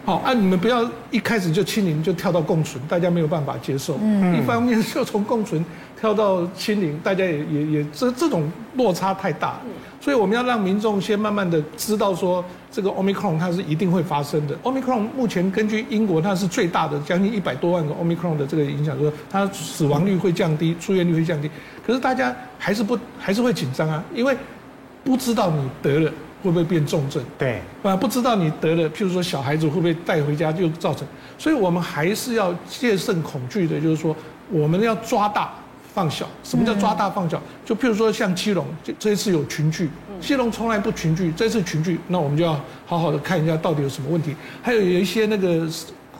[0.03, 3.99] 好啊，你们不要一开始就清零就跳到共存，大家没有办法接受。
[4.01, 5.63] 嗯，一方面就从共存
[6.01, 9.59] 跳到清零，大家也也也这这种落差太大，
[10.01, 14.57] 所以我们要让民众先慢慢的知道说，这个 Omicron 它是一定会发生的。
[14.63, 21.47] Omicron 目前根据英国它是最大的，将近一百多万个 Omicron 的这个影响，说它死亡率会降低，出院率会降低，
[21.85, 24.35] 可是大家还是不还是会紧张啊，因为。
[25.09, 26.11] 不知道你得了
[26.43, 27.19] 会不会变重症？
[27.35, 34.15] 对，啊，不知道你得了，譬如说小孩子会不会带回家就造成，所以我们还是要戒慎恐惧的，就是说
[34.51, 35.51] 我们要抓大
[35.95, 36.27] 放小。
[36.43, 37.41] 什么叫抓大放小？
[37.65, 39.89] 就譬如说像七龙，这这一次有群聚，
[40.21, 42.53] 基隆从来不群聚，这次群聚，那我们就要
[42.85, 44.35] 好好的看一下到底有什么问题。
[44.61, 45.67] 还有有一些那个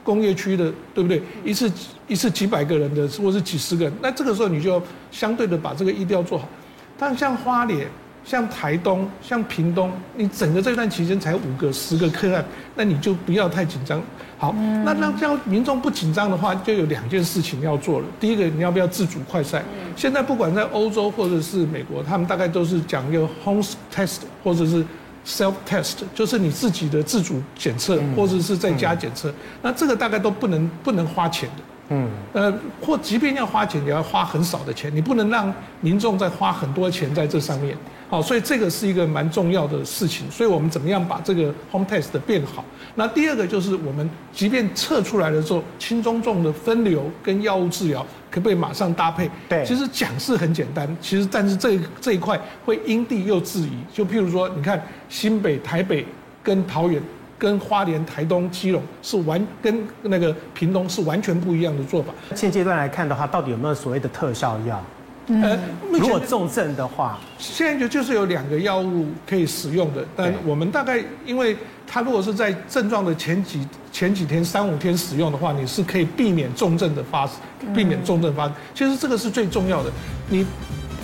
[0.04, 1.22] 工业区的，对不对？
[1.46, 1.72] 一次
[2.08, 4.82] 一次几百个人的，或是几十个人，那这个时候你就要
[5.12, 6.50] 相对的把这个疫调做好。
[6.98, 7.88] 但像花莲。
[8.30, 14.00] 像台东、像屏东，你整个这段期间才五个、十个个案，那你就不要太紧张。
[14.38, 14.54] 好，
[14.86, 18.06] 那让这样民众不紧张的话，就有两件事情要做了。
[18.20, 19.60] 第一个，你要不要自主快筛？
[19.96, 24.86] 现在不管在欧洲或者是美国，他们大概都是讲一个 home test 或者是
[25.26, 29.34] self test，就是你自己的自主检测或者是在家检测。
[29.64, 31.64] 那这个大概都不能不能花钱的。
[31.90, 37.76] 嗯，呃，或即便要花钱，也要花很少的钱，你不能让民众再花很多钱在这上面。
[38.10, 40.30] 好，所以这个是一个蛮重要的事情。
[40.32, 42.66] 所以我们怎么样把这个 home test 变好？
[42.96, 49.30] 那第二个就是我们即便测出来了之后，轻中重的分流跟药物治疗可不可以马上搭配？
[49.48, 53.72] 对，其实讲是很简单，其实但是这这一块会因地又制宜。
[53.94, 56.04] 就譬如说，你看新北、台北
[56.42, 57.00] 跟桃园、
[57.40, 62.14] 跟花莲、台东、基隆是完跟那个屏东是完全不一样的做法。
[62.36, 64.84] 现阶段来看的话，到底有没有所谓的特效药？
[65.28, 65.56] 呃，
[65.92, 77.30] 如果重症的话，现在就就是有两个药物可以使用的，但我们大概，因为它如果是在症状的前几前几天三五天使用的话，你是可以避免重症的发，
[77.76, 78.54] 避免重症发生。
[78.74, 79.92] 其实这个是最重要的，
[80.30, 80.44] 你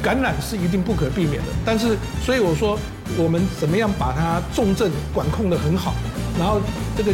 [0.05, 2.77] 感染是一定不可避免的，但是所以我说
[3.17, 5.95] 我们怎么样把它重症管控的很好，
[6.37, 6.61] 然后
[6.95, 7.11] 这个。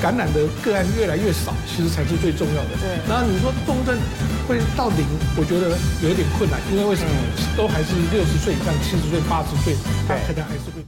[0.00, 2.70] 感染的个案越来越少，其实才是最重要的。
[2.80, 2.88] 对。
[3.06, 3.94] 然后你说重症
[4.48, 5.04] 会到零，
[5.36, 7.12] 我觉得有点困难，因为为什么？
[7.54, 9.76] 都还是六十岁以上、七十岁、八十岁，
[10.08, 10.79] 他可能还是会。